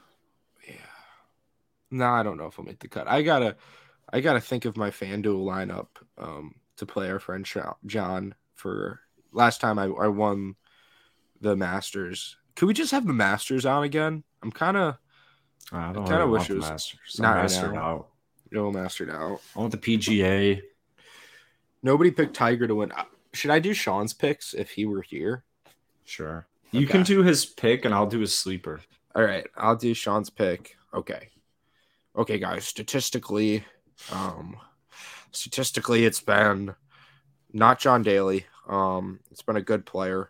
Yeah. 1.94 1.98
No, 2.00 2.06
I 2.12 2.24
don't 2.24 2.38
know 2.38 2.48
if 2.48 2.60
I'll 2.60 2.66
make 2.66 2.80
the 2.80 2.88
cut. 2.88 3.08
I 3.08 3.22
gotta, 3.22 3.56
I 4.12 4.20
gotta 4.20 4.42
think 4.42 4.66
of 4.66 4.78
my 4.78 4.90
FanDuel 4.92 5.44
lineup 5.46 5.88
um, 6.18 6.56
to 6.78 6.86
play 6.86 7.10
our 7.10 7.20
friend 7.20 7.48
John 7.86 8.36
for 8.56 9.00
last 9.32 9.62
time 9.62 9.78
I, 9.80 9.86
I 9.86 10.08
won 10.08 10.56
the 11.42 11.56
Masters. 11.56 12.38
Could 12.56 12.68
we 12.68 12.74
just 12.74 12.92
have 12.92 13.06
the 13.08 13.14
Masters 13.14 13.66
on 13.66 13.84
again? 13.84 14.24
I'm 14.42 14.52
kind 14.52 14.78
of 14.78 14.98
I 15.72 15.94
don't 15.94 16.06
kinda 16.08 16.28
wish 16.28 16.50
it 16.50 16.56
was- 16.56 16.70
Masters. 16.70 17.20
not 17.20 17.38
I'm 17.38 17.44
mastered 17.44 17.74
now. 17.74 17.82
out. 17.82 18.08
no 18.52 18.72
mastered 18.72 19.10
out. 19.10 19.42
I 19.56 19.60
want 19.60 19.72
the 19.72 19.78
PGA. 19.78 20.62
Nobody 21.82 22.12
picked 22.12 22.36
Tiger 22.36 22.68
to 22.68 22.76
win. 22.76 22.92
Uh, 22.92 23.04
Should 23.34 23.52
I 23.52 23.60
do 23.60 23.74
Sean's 23.74 24.14
picks 24.14 24.54
if 24.54 24.72
he 24.72 24.86
were 24.86 25.02
here? 25.02 25.44
Sure. 26.06 26.48
You 26.72 26.88
can 26.88 27.04
do 27.04 27.22
his 27.24 27.46
pick, 27.46 27.86
and 27.86 27.94
I'll 27.94 28.08
do 28.08 28.20
his 28.20 28.34
sleeper. 28.34 28.82
All 29.16 29.24
right, 29.24 29.46
I'll 29.56 29.76
do 29.76 29.94
Sean's 29.94 30.30
pick. 30.32 30.76
Okay. 30.94 31.30
Okay, 32.16 32.38
guys, 32.38 32.66
statistically, 32.66 33.66
um 34.12 34.58
statistically 35.32 36.06
it's 36.06 36.22
been 36.22 36.76
not 37.52 37.80
John 37.80 38.04
Daly. 38.04 38.46
Um 38.68 39.20
it's 39.32 39.42
been 39.42 39.56
a 39.56 39.62
good 39.62 39.86
player. 39.86 40.30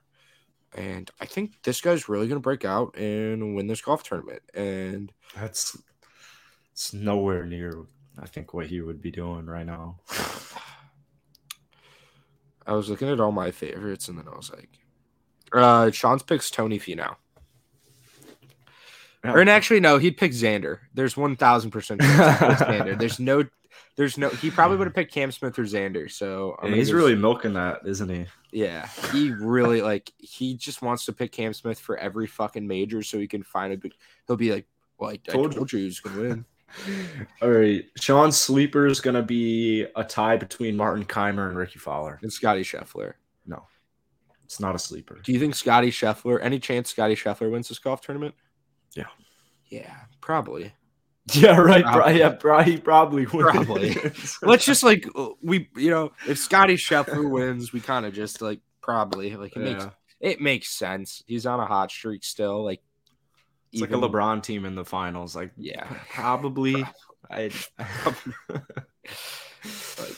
And 0.76 1.12
I 1.20 1.26
think 1.26 1.62
this 1.64 1.82
guy's 1.82 2.10
really 2.10 2.28
going 2.28 2.40
to 2.40 2.44
break 2.44 2.66
out 2.66 2.98
and 2.98 3.56
win 3.56 3.68
this 3.68 3.82
golf 3.82 4.02
tournament. 4.02 4.42
And 4.56 5.12
That's 5.36 5.78
it's 6.72 6.94
nowhere 6.94 7.46
near. 7.46 7.84
I 8.20 8.26
think 8.26 8.54
what 8.56 8.68
he 8.68 8.82
would 8.82 9.00
be 9.02 9.12
doing 9.12 9.46
right 9.46 9.66
now. 9.66 10.00
I 12.66 12.74
was 12.74 12.90
looking 12.90 13.10
at 13.10 13.20
all 13.20 13.32
my 13.32 13.52
favorites 13.52 14.08
and 14.08 14.18
then 14.18 14.28
I 14.28 14.36
was 14.36 14.50
like 14.52 14.70
uh 15.52 15.92
Sean's 15.92 16.24
picks 16.24 16.50
Tony 16.50 16.80
Finau. 16.80 17.18
Or 19.24 19.40
and 19.40 19.50
oh. 19.50 19.54
actually 19.54 19.80
no, 19.80 19.98
he'd 19.98 20.18
pick 20.18 20.32
Xander. 20.32 20.80
There's 20.94 21.16
1000% 21.16 21.72
chance 22.02 22.02
Xander. 22.62 23.00
There's 23.00 23.20
no 23.20 23.46
there's 23.96 24.18
no 24.18 24.30
he 24.30 24.50
probably 24.50 24.78
would 24.78 24.88
have 24.88 24.96
picked 24.96 25.14
Cam 25.14 25.32
Smith 25.32 25.58
or 25.58 25.64
Xander. 25.64 26.12
So 26.12 26.58
Yeah, 26.64 26.72
he's 26.72 26.94
really 26.94 27.16
milking 27.16 27.54
that, 27.54 27.82
isn't 27.86 28.10
he? 28.10 28.26
Yeah, 28.52 28.88
he 29.12 29.32
really 29.32 29.82
like 29.82 30.12
he 30.18 30.56
just 30.56 30.82
wants 30.82 31.06
to 31.06 31.14
pick 31.14 31.32
Cam 31.32 31.54
Smith 31.54 31.80
for 31.80 31.98
every 31.98 32.28
fucking 32.28 32.68
major 32.68 33.02
so 33.04 33.20
he 33.20 33.28
can 33.28 33.44
find 33.44 33.74
a 33.74 33.78
big. 33.78 33.94
He'll 34.28 34.36
be 34.36 34.52
like, 34.52 34.68
"Well, 34.98 35.12
I, 35.12 35.14
I 35.14 35.18
Told 35.18 35.54
told, 35.54 35.72
you." 35.72 35.80
you 35.80 35.84
he 35.84 35.88
was 35.88 36.00
gonna 36.00 36.22
win." 36.22 36.46
All 37.42 37.50
right, 37.50 37.86
Sean's 37.98 38.38
sleeper 38.38 38.88
is 38.88 39.00
gonna 39.00 39.24
be 39.24 39.86
a 39.96 40.04
tie 40.04 40.38
between 40.38 40.76
Martin 40.76 41.06
Kaymer 41.06 41.48
and 41.48 41.58
Rickie 41.58 41.80
Fowler. 41.80 42.20
And 42.22 42.34
Scotty 42.34 42.64
Scheffler. 42.64 43.14
No, 43.46 43.64
it's 44.44 44.60
not 44.60 44.76
a 44.76 44.80
sleeper. 44.80 45.20
Do 45.24 45.32
you 45.32 45.40
think 45.40 45.56
Scotty 45.56 45.92
Scheffler? 45.92 46.40
Any 46.42 46.60
chance 46.60 46.90
Scotty 46.90 47.16
Scheffler 47.16 47.52
wins 47.52 47.70
this 47.70 47.80
golf 47.80 48.02
tournament? 48.02 48.36
Yeah. 48.96 49.08
Yeah, 49.70 49.96
probably. 50.22 50.74
Yeah, 51.34 51.58
right. 51.58 51.86
Pro- 51.86 51.94
Probably. 51.94 52.20
yeah, 52.20 52.30
pro- 52.32 52.64
he 52.64 52.76
probably 52.78 53.26
would. 53.28 53.46
Probably. 53.46 53.96
Let's 54.42 54.66
just 54.66 54.84
like 54.84 55.08
uh, 55.16 55.30
we, 55.42 55.70
you 55.74 55.90
know, 55.90 56.12
if 56.28 56.38
Scotty 56.38 56.76
Scheffler 56.76 57.30
wins, 57.30 57.72
we 57.72 57.80
kind 57.80 58.06
of 58.06 58.14
just 58.14 58.42
like 58.42 58.60
probably 58.82 59.34
like 59.38 59.56
it 59.56 59.62
makes 59.62 59.86
it 60.20 60.42
makes 60.42 60.68
sense. 60.70 61.24
He's 61.26 61.46
on 61.46 61.62
a 61.62 61.66
hot 61.66 61.92
streak 61.92 62.26
still. 62.26 62.62
Like 62.66 62.82
It's 63.72 63.82
like 63.82 63.92
a 63.92 63.94
LeBron 63.94 64.44
team 64.44 64.66
in 64.66 64.76
the 64.76 64.84
finals. 64.84 65.34
Like, 65.34 65.52
Yeah, 65.56 65.86
probably. 66.10 66.86
I. 67.32 67.50
like 70.00 70.18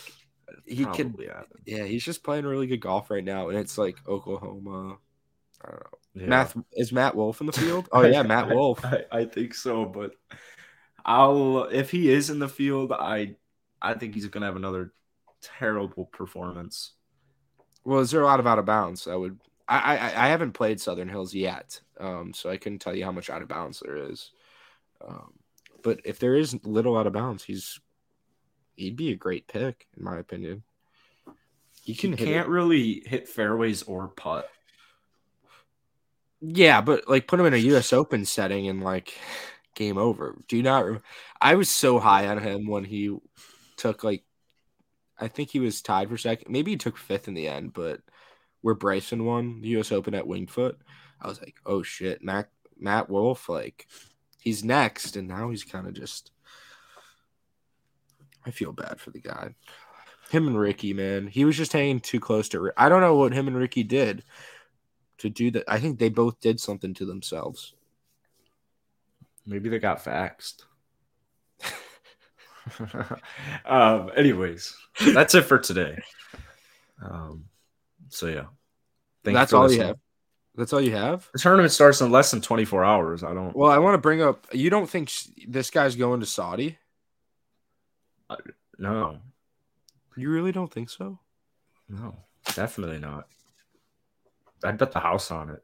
he 0.66 0.86
could 0.86 0.96
probably 0.96 1.28
happen. 1.28 1.62
Yeah, 1.66 1.84
he's 1.84 2.04
just 2.04 2.24
playing 2.24 2.46
really 2.46 2.66
good 2.68 2.82
golf 2.82 3.12
right 3.12 3.24
now, 3.24 3.50
and 3.50 3.58
it's 3.60 3.78
like 3.78 3.98
Oklahoma. 4.08 4.98
I 5.64 5.70
don't 5.70 5.80
know. 5.82 6.00
Yeah. 6.15 6.28
Matt 6.28 6.56
is 6.73 6.91
Matt 6.91 7.15
Wolf 7.15 7.41
in 7.41 7.47
the 7.47 7.54
field? 7.54 7.89
Oh 7.91 8.01
yeah, 8.01 8.23
Matt 8.23 8.49
Wolf. 8.49 8.84
I, 8.86 9.06
I 9.12 9.25
think 9.25 9.54
so, 9.54 9.86
but 9.86 10.15
I'll 11.06 11.63
if 11.65 11.91
he 11.91 12.10
is 12.10 12.30
in 12.30 12.39
the 12.39 12.47
field, 12.47 12.91
I 12.91 13.36
I 13.82 13.93
think 13.95 14.13
he's 14.15 14.28
gonna 14.28 14.45
have 14.45 14.56
another 14.56 14.93
terrible 15.41 16.06
performance. 16.06 16.93
Well, 17.84 17.99
is 17.99 18.12
there 18.12 18.21
a 18.21 18.25
lot 18.25 18.39
of 18.39 18.47
out 18.47 18.60
of 18.60 18.65
bounds? 18.65 19.08
I 19.08 19.15
would. 19.15 19.39
I 19.67 19.97
I, 19.97 20.25
I 20.25 20.28
haven't 20.30 20.54
played 20.54 20.80
Southern 20.82 21.10
Hills 21.10 21.34
yet, 21.34 21.82
um, 21.99 22.34
so 22.34 22.49
I 22.49 22.58
couldn't 22.58 22.80
tell 22.80 22.95
you 22.95 23.04
how 23.06 23.12
much 23.12 23.30
out 23.30 23.41
of 23.41 23.47
bounds 23.47 23.82
there 23.82 23.97
is. 23.97 24.32
Um, 25.06 25.34
but 25.84 25.99
if 26.06 26.17
there 26.19 26.36
is 26.36 26.58
little 26.65 26.97
out 26.97 27.08
of 27.08 27.13
bounds, 27.13 27.43
he's 27.43 27.80
he'd 28.75 28.95
be 28.95 29.12
a 29.12 29.15
great 29.15 29.47
pick 29.47 29.88
in 29.97 30.04
my 30.04 30.17
opinion. 30.17 30.63
He 31.84 31.93
He 31.93 31.95
can 31.95 32.13
hit 32.13 32.25
can't 32.25 32.47
it. 32.47 32.51
really 32.51 33.04
hit 33.06 33.28
fairways 33.28 33.84
or 33.84 34.08
putt. 34.08 34.49
Yeah, 36.47 36.81
but 36.81 37.08
like 37.10 37.27
put 37.27 37.39
him 37.39 37.45
in 37.47 37.53
a 37.53 37.58
U.S. 37.58 37.91
Open 37.91 38.25
setting 38.25 38.67
and 38.67 38.84
like 38.84 39.17
game 39.73 39.97
over. 39.97 40.41
Do 40.47 40.58
you 40.58 40.63
not? 40.63 41.01
I 41.41 41.55
was 41.55 41.69
so 41.69 41.99
high 41.99 42.27
on 42.27 42.38
him 42.39 42.67
when 42.67 42.84
he 42.84 43.15
took 43.77 44.03
like, 44.03 44.23
I 45.19 45.27
think 45.27 45.49
he 45.49 45.60
was 45.60 45.81
tied 45.81 46.10
for 46.10 46.17
second. 46.17 46.51
Maybe 46.51 46.71
he 46.71 46.77
took 46.77 46.97
fifth 46.97 47.27
in 47.27 47.34
the 47.34 47.47
end, 47.47 47.73
but 47.73 48.01
where 48.62 48.75
Bryson 48.75 49.25
won 49.25 49.62
the 49.62 49.69
U.S. 49.69 49.91
Open 49.91 50.13
at 50.13 50.27
Winged 50.27 50.51
Foot, 50.51 50.77
I 51.21 51.27
was 51.27 51.39
like, 51.39 51.55
oh 51.65 51.81
shit, 51.81 52.23
Matt 52.23 52.49
Matt 52.77 53.10
Wolf, 53.10 53.49
like 53.49 53.88
he's 54.39 54.63
next, 54.63 55.15
and 55.15 55.27
now 55.27 55.49
he's 55.49 55.63
kind 55.63 55.88
of 55.88 55.93
just. 55.93 56.31
I 58.45 58.51
feel 58.51 58.71
bad 58.71 58.99
for 58.99 59.10
the 59.10 59.21
guy. 59.21 59.55
Him 60.29 60.45
and 60.47 60.60
Rickie, 60.60 60.93
man, 60.93 61.25
he 61.25 61.45
was 61.45 61.58
just 61.58 61.73
hanging 61.73 61.99
too 61.99 62.19
close 62.19 62.47
to. 62.49 62.71
I 62.77 62.89
don't 62.89 63.01
know 63.01 63.15
what 63.15 63.34
him 63.34 63.47
and 63.47 63.58
Rickie 63.58 63.84
did 63.84 64.23
to 65.19 65.30
do 65.30 65.51
that. 65.51 65.63
I 65.67 65.80
think 65.80 65.99
they 65.99 66.10
both 66.10 66.39
did 66.39 66.60
something 66.60 66.93
to 66.95 67.06
themselves. 67.06 67.73
Maybe 69.45 69.69
they 69.69 69.80
got 69.80 70.04
faxed. 70.04 70.63
um, 73.65 74.12
anyways, 74.15 74.75
that's 75.13 75.36
it 75.36 75.43
for 75.43 75.60
today. 75.60 76.01
Um, 77.01 77.45
so 78.10 78.28
yeah, 78.28 78.45
Thank 79.25 79.36
That's 79.36 79.54
all 79.54 79.71
you 79.71 79.82
have. 79.82 79.97
That's 80.56 80.71
all 80.71 80.80
you 80.80 80.95
have. 80.95 81.28
The 81.34 81.39
tournament 81.39 81.71
starts 81.73 81.99
in 81.99 82.12
less 82.12 82.32
than 82.32 82.41
24 82.41 82.86
hours. 82.86 83.23
I 83.23 83.34
don't. 83.34 83.56
Well, 83.56 83.71
I 83.71 83.80
want 83.80 83.95
to 83.95 83.97
bring 83.97 84.21
up. 84.21 84.47
You 84.54 84.69
don't 84.69 84.89
think 84.89 85.10
sh- 85.10 85.28
this 85.47 85.69
guy's 85.69 85.95
going 85.95 86.21
to 86.21 86.25
Saudi? 86.25 86.78
No, 88.78 89.19
You 90.15 90.30
really 90.30 90.51
don't 90.51 90.71
think 90.71 90.89
so? 90.89 91.19
no, 91.88 92.15
definitely 92.54 92.99
not. 92.99 93.28
I'd 94.65 94.78
bet 94.78 94.91
the 94.91 94.99
house 94.99 95.32
on 95.32 95.49
it. 95.49 95.63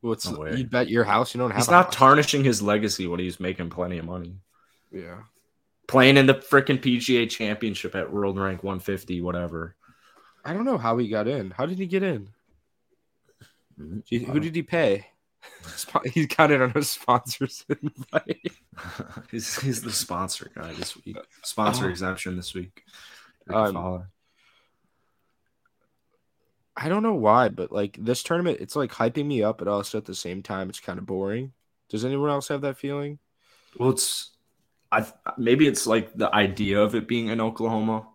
What's 0.00 0.28
No 0.30 0.46
you 0.46 0.66
bet 0.66 0.88
your 0.90 1.04
house? 1.04 1.34
You 1.34 1.38
don't 1.40 1.50
have. 1.50 1.58
He's 1.60 1.70
not 1.70 1.86
house. 1.86 1.94
tarnishing 1.94 2.44
his 2.44 2.60
legacy 2.60 3.06
when 3.06 3.20
he's 3.20 3.40
making 3.40 3.70
plenty 3.70 3.98
of 3.98 4.04
money. 4.04 4.36
Yeah. 4.92 5.22
Playing 5.88 6.16
in 6.18 6.26
the 6.26 6.34
freaking 6.34 6.80
PGA 6.80 7.28
championship 7.28 7.94
at 7.94 8.12
world 8.12 8.38
rank 8.38 8.62
150, 8.62 9.20
whatever. 9.22 9.76
I 10.44 10.52
don't 10.52 10.64
know 10.66 10.76
how 10.78 10.98
he 10.98 11.08
got 11.08 11.26
in. 11.26 11.50
How 11.52 11.64
did 11.66 11.78
he 11.78 11.86
get 11.86 12.02
in? 12.02 12.28
Mhm. 13.80 14.26
Who 14.26 14.40
did 14.40 14.54
he 14.54 14.62
pay? 14.62 15.06
Spo- 15.64 16.06
He 16.06 16.26
got 16.26 16.50
it 16.50 16.60
on 16.62 16.72
a 16.74 16.82
sponsor's 16.82 17.64
invite. 17.82 18.52
he's, 19.30 19.58
he's 19.60 19.82
the 19.82 19.92
sponsor 19.92 20.50
guy 20.54 20.72
this 20.74 20.96
week. 21.04 21.16
Sponsor 21.42 21.86
Oh. 21.86 21.88
exemption 21.90 22.36
this 22.36 22.54
week. 22.54 22.84
Um. 23.52 24.04
I 26.76 26.88
don't 26.88 27.02
know 27.02 27.14
why, 27.14 27.48
but 27.50 27.70
like 27.72 27.96
this 28.00 28.22
tournament, 28.22 28.58
it's 28.60 28.76
like 28.76 28.90
hyping 28.92 29.26
me 29.26 29.42
up, 29.42 29.58
but 29.58 29.68
also 29.68 29.98
at 29.98 30.06
the 30.06 30.14
same 30.14 30.42
time, 30.42 30.68
it's 30.68 30.80
kind 30.80 30.98
of 30.98 31.06
boring. 31.06 31.52
Does 31.88 32.04
anyone 32.04 32.30
else 32.30 32.48
have 32.48 32.62
that 32.62 32.76
feeling? 32.78 33.18
Well, 33.78 33.90
it's 33.90 34.32
I 34.92 35.06
maybe 35.38 35.66
it's 35.68 35.86
like 35.86 36.14
the 36.14 36.34
idea 36.34 36.80
of 36.82 36.94
it 36.94 37.08
being 37.08 37.28
in 37.28 37.40
Oklahoma, 37.40 38.08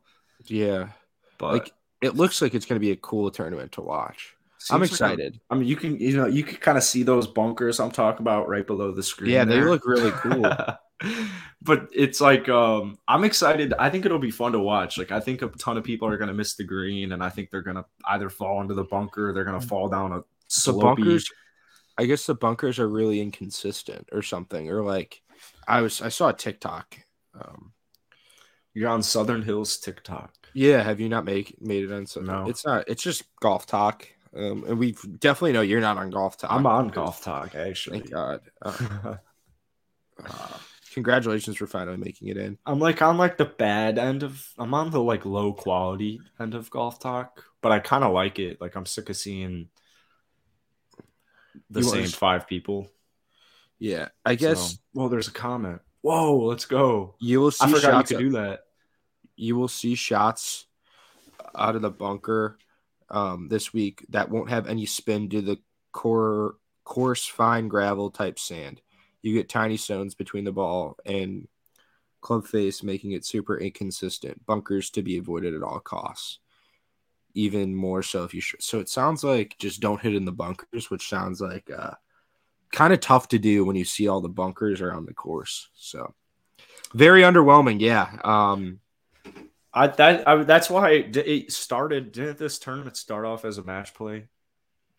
Yeah, 0.47 0.89
but 1.37 1.49
like 1.49 1.73
it 2.01 2.15
looks 2.15 2.41
like 2.41 2.53
it's 2.53 2.65
going 2.65 2.77
to 2.79 2.85
be 2.85 2.91
a 2.91 2.97
cool 2.97 3.31
tournament 3.31 3.73
to 3.73 3.81
watch. 3.81 4.35
I'm 4.69 4.83
seems 4.83 4.91
like 4.91 5.05
excited. 5.07 5.39
I 5.49 5.55
mean, 5.55 5.67
you 5.67 5.75
can 5.75 5.99
you 5.99 6.15
know 6.17 6.27
you 6.27 6.43
can 6.43 6.57
kind 6.57 6.77
of 6.77 6.83
see 6.83 7.03
those 7.03 7.27
bunkers 7.27 7.79
I'm 7.79 7.91
talking 7.91 8.21
about 8.23 8.47
right 8.49 8.65
below 8.65 8.91
the 8.93 9.03
screen. 9.03 9.31
Yeah, 9.31 9.45
they 9.45 9.61
look 9.61 9.85
really 9.85 10.11
cool. 10.15 10.63
But 11.61 11.87
it's 11.93 12.19
like 12.21 12.49
um 12.49 12.97
I'm 13.07 13.23
excited. 13.23 13.73
I 13.79 13.89
think 13.89 14.05
it'll 14.05 14.19
be 14.19 14.31
fun 14.31 14.51
to 14.53 14.59
watch. 14.59 14.97
Like 14.97 15.11
I 15.11 15.19
think 15.19 15.41
a 15.41 15.47
ton 15.47 15.77
of 15.77 15.83
people 15.83 16.07
are 16.07 16.17
gonna 16.17 16.33
miss 16.33 16.55
the 16.55 16.63
green, 16.63 17.11
and 17.11 17.23
I 17.23 17.29
think 17.29 17.49
they're 17.51 17.61
gonna 17.61 17.85
either 18.05 18.29
fall 18.29 18.61
into 18.61 18.73
the 18.73 18.83
bunker, 18.83 19.29
or 19.29 19.33
they're 19.33 19.45
gonna 19.45 19.61
fall 19.61 19.87
down 19.89 20.11
a 20.11 20.23
slopey. 20.49 20.81
bunkers, 20.81 21.29
I 21.97 22.05
guess 22.05 22.25
the 22.25 22.35
bunkers 22.35 22.79
are 22.79 22.87
really 22.89 23.21
inconsistent 23.21 24.09
or 24.11 24.21
something, 24.21 24.69
or 24.69 24.83
like 24.83 25.21
I 25.67 25.81
was 25.81 26.01
I 26.01 26.09
saw 26.09 26.29
a 26.29 26.33
TikTok. 26.33 26.97
Um, 27.39 27.71
You're 28.73 28.89
on 28.89 29.03
Southern 29.03 29.41
Hills 29.41 29.77
TikTok. 29.77 30.33
yeah, 30.53 30.81
have 30.83 30.99
you 30.99 31.07
not 31.09 31.25
make 31.25 31.55
made 31.61 31.83
it 31.85 31.91
on? 31.91 32.05
So 32.07 32.21
No. 32.21 32.49
it's 32.49 32.65
not. 32.65 32.85
It's 32.87 33.03
just 33.03 33.23
golf 33.39 33.65
talk. 33.65 34.07
Um, 34.35 34.63
and 34.67 34.77
we 34.77 34.91
definitely 35.17 35.53
know 35.53 35.61
you're 35.61 35.81
not 35.81 35.97
on 35.97 36.11
golf 36.11 36.37
talk. 36.37 36.51
I'm 36.51 36.67
on 36.67 36.89
Golf 36.89 37.23
Talk 37.23 37.55
actually. 37.55 37.99
Thank 38.01 38.11
God. 38.11 38.41
Uh, 40.21 40.25
uh, 40.25 40.57
congratulations 40.93 41.57
for 41.57 41.67
finally 41.67 41.97
making 41.97 42.27
it 42.29 42.37
in. 42.37 42.57
I'm 42.65 42.79
like 42.79 43.01
on 43.01 43.17
like 43.17 43.37
the 43.37 43.45
bad 43.45 43.97
end 43.97 44.23
of 44.23 44.45
I'm 44.57 44.73
on 44.73 44.89
the 44.91 45.01
like 45.01 45.25
low 45.25 45.53
quality 45.53 46.21
end 46.39 46.55
of 46.55 46.69
golf 46.69 46.99
talk, 46.99 47.43
but 47.61 47.71
I 47.71 47.79
kind 47.79 48.03
of 48.03 48.13
like 48.13 48.39
it. 48.39 48.59
Like 48.61 48.75
I'm 48.75 48.85
sick 48.85 49.09
of 49.09 49.17
seeing 49.17 49.69
the 51.69 51.81
You 51.81 51.85
same 51.89 52.07
five 52.07 52.47
people. 52.47 52.87
Yeah, 53.79 54.09
I 54.25 54.35
guess 54.35 54.71
So- 54.73 54.77
well, 54.93 55.09
there's 55.09 55.27
a 55.27 55.31
comment. 55.33 55.81
Whoa, 56.01 56.37
let's 56.45 56.65
go. 56.65 57.15
you 57.19 57.41
will 57.41 57.51
see 57.51 57.65
I 57.65 57.67
forgot 57.69 57.83
you 57.83 57.91
shots. 57.91 58.09
could 58.11 58.19
do 58.19 58.29
that. 58.31 58.61
you 59.35 59.55
will 59.57 59.67
see 59.67 59.95
shots 59.95 60.65
out 61.55 61.75
of 61.75 61.81
the 61.81 61.89
bunker 61.91 62.57
um, 63.09 63.47
this 63.49 63.73
week 63.73 64.05
that 64.09 64.29
won't 64.29 64.49
have 64.49 64.67
any 64.67 64.85
spin 64.85 65.29
to 65.29 65.41
the 65.41 65.57
core 65.91 66.55
coarse 66.85 67.25
fine 67.25 67.67
gravel 67.67 68.11
type 68.11 68.39
sand. 68.39 68.81
You 69.21 69.33
get 69.33 69.49
tiny 69.49 69.77
stones 69.77 70.15
between 70.15 70.43
the 70.43 70.51
ball 70.51 70.97
and 71.05 71.47
club 72.21 72.47
face, 72.47 72.83
making 72.83 73.11
it 73.11 73.25
super 73.25 73.57
inconsistent. 73.57 74.45
Bunkers 74.45 74.89
to 74.91 75.01
be 75.01 75.17
avoided 75.17 75.53
at 75.53 75.63
all 75.63 75.79
costs. 75.79 76.39
Even 77.35 77.75
more 77.75 78.01
so 78.01 78.23
if 78.23 78.33
you 78.33 78.41
sh- 78.41 78.55
so 78.59 78.79
it 78.79 78.89
sounds 78.89 79.23
like 79.23 79.55
just 79.59 79.81
don't 79.81 80.01
hit 80.01 80.15
in 80.15 80.25
the 80.25 80.31
bunkers, 80.31 80.89
which 80.89 81.09
sounds 81.09 81.41
like 81.41 81.69
uh, 81.69 81.91
kind 82.71 82.93
of 82.93 82.99
tough 82.99 83.27
to 83.29 83.39
do 83.39 83.63
when 83.65 83.75
you 83.75 83.85
see 83.85 84.07
all 84.07 84.21
the 84.21 84.29
bunkers 84.29 84.81
around 84.81 85.05
the 85.05 85.13
course. 85.13 85.69
So 85.75 86.13
very 86.93 87.21
underwhelming, 87.21 87.79
yeah. 87.79 88.19
Um, 88.23 88.79
I 89.73 89.87
that 89.87 90.27
I, 90.27 90.43
that's 90.43 90.69
why 90.69 90.91
it, 90.91 91.15
it 91.17 91.51
started. 91.51 92.11
Didn't 92.11 92.39
this 92.39 92.57
tournament 92.57 92.97
start 92.97 93.25
off 93.25 93.45
as 93.45 93.57
a 93.57 93.63
match 93.63 93.93
play? 93.93 94.27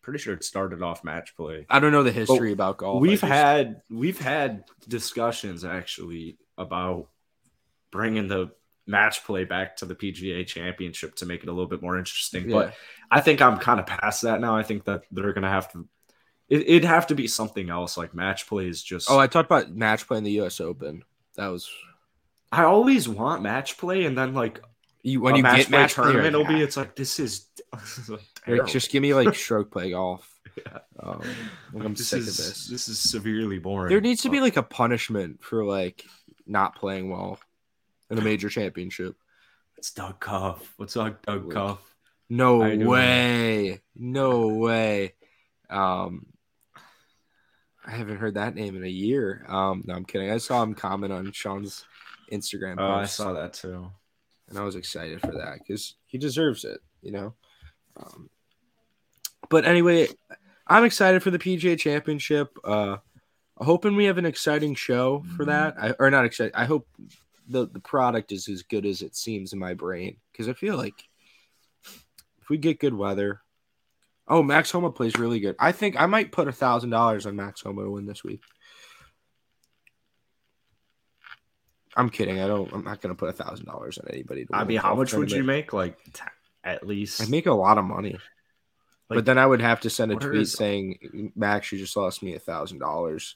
Pretty 0.01 0.19
sure 0.19 0.33
it 0.33 0.43
started 0.43 0.81
off 0.81 1.03
match 1.03 1.35
play. 1.35 1.65
I 1.69 1.79
don't 1.79 1.91
know 1.91 2.03
the 2.03 2.11
history 2.11 2.51
about 2.51 2.77
golf. 2.77 3.01
We've 3.01 3.21
had 3.21 3.81
we've 3.89 4.19
had 4.19 4.63
discussions 4.87 5.63
actually 5.63 6.37
about 6.57 7.09
bringing 7.91 8.27
the 8.27 8.51
match 8.87 9.23
play 9.25 9.43
back 9.45 9.77
to 9.77 9.85
the 9.85 9.95
PGA 9.95 10.45
Championship 10.45 11.15
to 11.15 11.25
make 11.25 11.43
it 11.43 11.49
a 11.49 11.51
little 11.51 11.69
bit 11.69 11.81
more 11.81 11.97
interesting. 11.97 12.49
yeah. 12.49 12.55
But 12.55 12.73
I 13.11 13.21
think 13.21 13.41
I'm 13.41 13.57
kind 13.57 13.79
of 13.79 13.85
past 13.85 14.23
that 14.23 14.41
now. 14.41 14.55
I 14.55 14.63
think 14.63 14.85
that 14.85 15.03
they're 15.11 15.33
gonna 15.33 15.49
have 15.49 15.71
to. 15.73 15.87
It, 16.49 16.61
it'd 16.61 16.85
have 16.85 17.07
to 17.07 17.15
be 17.15 17.27
something 17.27 17.69
else. 17.69 17.95
Like 17.95 18.15
match 18.15 18.47
play 18.47 18.67
is 18.67 18.81
just. 18.81 19.09
oh, 19.09 19.19
I 19.19 19.27
talked 19.27 19.47
about 19.47 19.71
match 19.71 20.07
play 20.07 20.17
in 20.17 20.23
the 20.23 20.31
U.S. 20.31 20.59
Open. 20.59 21.03
That 21.35 21.47
was 21.47 21.69
I 22.51 22.63
always 22.63 23.07
want 23.07 23.41
match 23.41 23.77
play, 23.77 24.05
and 24.05 24.17
then 24.17 24.33
like 24.33 24.61
you 25.03 25.21
when 25.21 25.35
you 25.35 25.43
match 25.43 25.57
get 25.57 25.69
match 25.69 25.95
play, 25.95 26.05
tournament, 26.05 26.35
it'll 26.35 26.45
be. 26.45 26.61
It's 26.61 26.77
like 26.77 26.95
this 26.95 27.19
is. 27.19 27.47
like, 28.47 28.67
just 28.67 28.91
give 28.91 29.01
me 29.01 29.13
like 29.13 29.33
stroke 29.35 29.71
play 29.71 29.91
golf. 29.91 30.27
Yeah. 30.57 30.79
Um, 30.99 31.21
like, 31.73 31.85
I'm 31.85 31.93
this 31.93 32.09
sick 32.09 32.19
is 32.19 32.27
of 32.39 32.45
this. 32.45 32.67
this 32.67 32.87
is 32.87 32.99
severely 32.99 33.59
boring. 33.59 33.89
There 33.89 34.01
needs 34.01 34.23
to 34.23 34.29
be 34.29 34.39
like 34.41 34.57
a 34.57 34.63
punishment 34.63 35.43
for 35.43 35.63
like 35.63 36.03
not 36.45 36.75
playing 36.75 37.09
well 37.09 37.39
in 38.09 38.17
a 38.17 38.21
major 38.21 38.49
championship. 38.49 39.15
It's 39.77 39.91
Doug 39.91 40.19
Cuff. 40.19 40.73
What's 40.77 40.97
up, 40.97 41.25
Doug 41.25 41.45
Like- 41.45 41.53
Cuff? 41.53 41.79
No 42.29 42.57
way. 42.59 43.81
No 43.95 44.47
way. 44.49 45.13
Um 45.69 46.25
I 47.85 47.91
haven't 47.91 48.17
heard 48.17 48.35
that 48.35 48.55
name 48.55 48.75
in 48.75 48.83
a 48.83 48.89
year. 48.89 49.45
Um 49.49 49.83
no, 49.85 49.93
I'm 49.95 50.05
kidding. 50.05 50.29
I 50.31 50.37
saw 50.37 50.61
him 50.63 50.73
comment 50.73 51.11
on 51.13 51.31
Sean's 51.31 51.83
Instagram 52.31 52.75
Oh, 52.77 52.91
I 52.91 53.05
saw 53.05 53.33
that 53.33 53.53
too. 53.53 53.91
and 54.49 54.57
I 54.57 54.63
was 54.63 54.75
excited 54.75 55.19
for 55.21 55.31
that 55.33 55.59
because 55.59 55.95
he 56.05 56.17
deserves 56.17 56.63
it, 56.63 56.79
you 57.01 57.11
know. 57.11 57.33
Um, 57.97 58.29
but 59.49 59.65
anyway, 59.65 60.07
I'm 60.67 60.83
excited 60.83 61.21
for 61.21 61.31
the 61.31 61.39
PGA 61.39 61.77
Championship. 61.77 62.57
Uh, 62.63 62.97
hoping 63.57 63.95
we 63.95 64.05
have 64.05 64.17
an 64.17 64.25
exciting 64.25 64.75
show 64.75 65.23
for 65.35 65.45
that. 65.45 65.75
I, 65.77 65.91
or 65.99 66.09
not 66.09 66.25
excited. 66.25 66.53
I 66.55 66.65
hope 66.65 66.87
the 67.47 67.67
the 67.67 67.79
product 67.79 68.31
is 68.31 68.47
as 68.47 68.63
good 68.63 68.85
as 68.85 69.01
it 69.01 69.15
seems 69.15 69.53
in 69.53 69.59
my 69.59 69.73
brain 69.73 70.17
because 70.31 70.47
I 70.47 70.53
feel 70.53 70.77
like 70.77 71.03
if 72.41 72.49
we 72.49 72.57
get 72.57 72.79
good 72.79 72.93
weather. 72.93 73.41
Oh, 74.27 74.41
Max 74.41 74.71
Homa 74.71 74.91
plays 74.91 75.17
really 75.17 75.41
good. 75.41 75.57
I 75.59 75.73
think 75.73 75.99
I 75.99 76.05
might 76.05 76.31
put 76.31 76.47
a 76.47 76.53
thousand 76.53 76.91
dollars 76.91 77.25
on 77.25 77.35
Max 77.35 77.61
Homa 77.61 77.83
to 77.83 77.89
win 77.89 78.05
this 78.05 78.23
week. 78.23 78.41
I'm 81.97 82.09
kidding. 82.09 82.39
I 82.39 82.47
don't. 82.47 82.71
I'm 82.71 82.85
not 82.85 83.01
gonna 83.01 83.15
put 83.15 83.29
a 83.29 83.33
thousand 83.33 83.65
dollars 83.65 83.97
on 83.97 84.07
anybody. 84.09 84.47
I 84.53 84.63
mean, 84.63 84.77
how 84.77 84.95
much 84.95 85.13
would 85.13 85.31
you 85.31 85.43
make? 85.43 85.73
Like 85.73 85.97
at 86.63 86.85
least. 86.85 87.21
I 87.21 87.25
make 87.25 87.45
a 87.47 87.53
lot 87.53 87.77
of 87.77 87.85
money, 87.85 88.11
Like, 89.09 89.17
but 89.17 89.25
then 89.25 89.37
I 89.37 89.45
would 89.45 89.61
have 89.61 89.81
to 89.81 89.89
send 89.89 90.11
a 90.11 90.15
tweet 90.15 90.39
his- 90.41 90.53
saying 90.53 91.31
Max, 91.35 91.71
you 91.71 91.77
just 91.77 91.95
lost 91.97 92.23
me 92.23 92.35
a 92.35 92.39
thousand 92.39 92.79
dollars. 92.79 93.35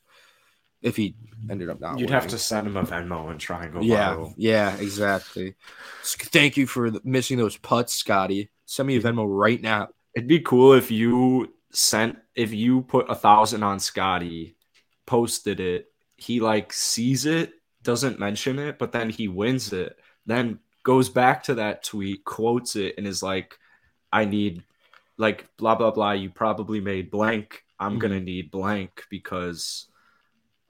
If 0.82 0.96
he 0.98 1.16
ended 1.50 1.70
up 1.70 1.80
not, 1.80 1.98
you'd 2.00 2.12
have 2.12 2.28
to 2.28 2.38
send 2.38 2.68
him 2.68 2.78
a 2.78 2.84
Venmo 2.84 3.32
and 3.32 3.40
try 3.40 3.64
and 3.64 3.74
go 3.74 3.82
Yeah, 3.82 4.14
viral. 4.16 4.34
yeah, 4.38 4.76
exactly. 4.78 5.56
Thank 6.04 6.58
you 6.58 6.68
for 6.68 6.92
the- 6.92 7.02
missing 7.04 7.38
those 7.38 7.58
putts, 7.58 7.94
Scotty. 7.94 8.50
Send 8.66 8.88
me 8.88 8.96
a 8.98 9.02
Venmo 9.02 9.26
right 9.28 9.60
now. 9.62 9.90
It'd 10.16 10.28
be 10.28 10.40
cool 10.42 10.74
if 10.74 10.92
you 10.92 11.54
sent 11.72 12.18
if 12.36 12.54
you 12.54 12.82
put 12.84 13.10
a 13.10 13.16
thousand 13.16 13.64
on 13.64 13.80
Scotty, 13.80 14.56
posted 15.08 15.60
it, 15.60 15.88
he 16.18 16.40
like 16.40 16.72
sees 16.72 17.26
it, 17.26 17.54
doesn't 17.82 18.20
mention 18.20 18.60
it, 18.60 18.78
but 18.78 18.92
then 18.92 19.10
he 19.10 19.28
wins 19.28 19.74
it, 19.74 19.98
then 20.26 20.60
goes 20.86 21.10
back 21.10 21.44
to 21.44 21.56
that 21.56 21.84
tweet, 21.84 22.24
quotes 22.24 22.76
it, 22.78 22.94
and 22.98 23.08
is 23.08 23.24
like, 23.24 23.58
I 24.14 24.24
need 24.24 24.64
like 25.18 25.50
blah 25.58 25.76
blah 25.76 25.92
blah. 25.92 26.12
You 26.12 26.30
probably 26.30 26.80
made 26.80 27.12
blank. 27.12 27.64
I'm 27.80 27.98
Mhm. 27.98 28.00
gonna 28.00 28.22
need 28.22 28.52
blank 28.52 29.04
because 29.10 29.88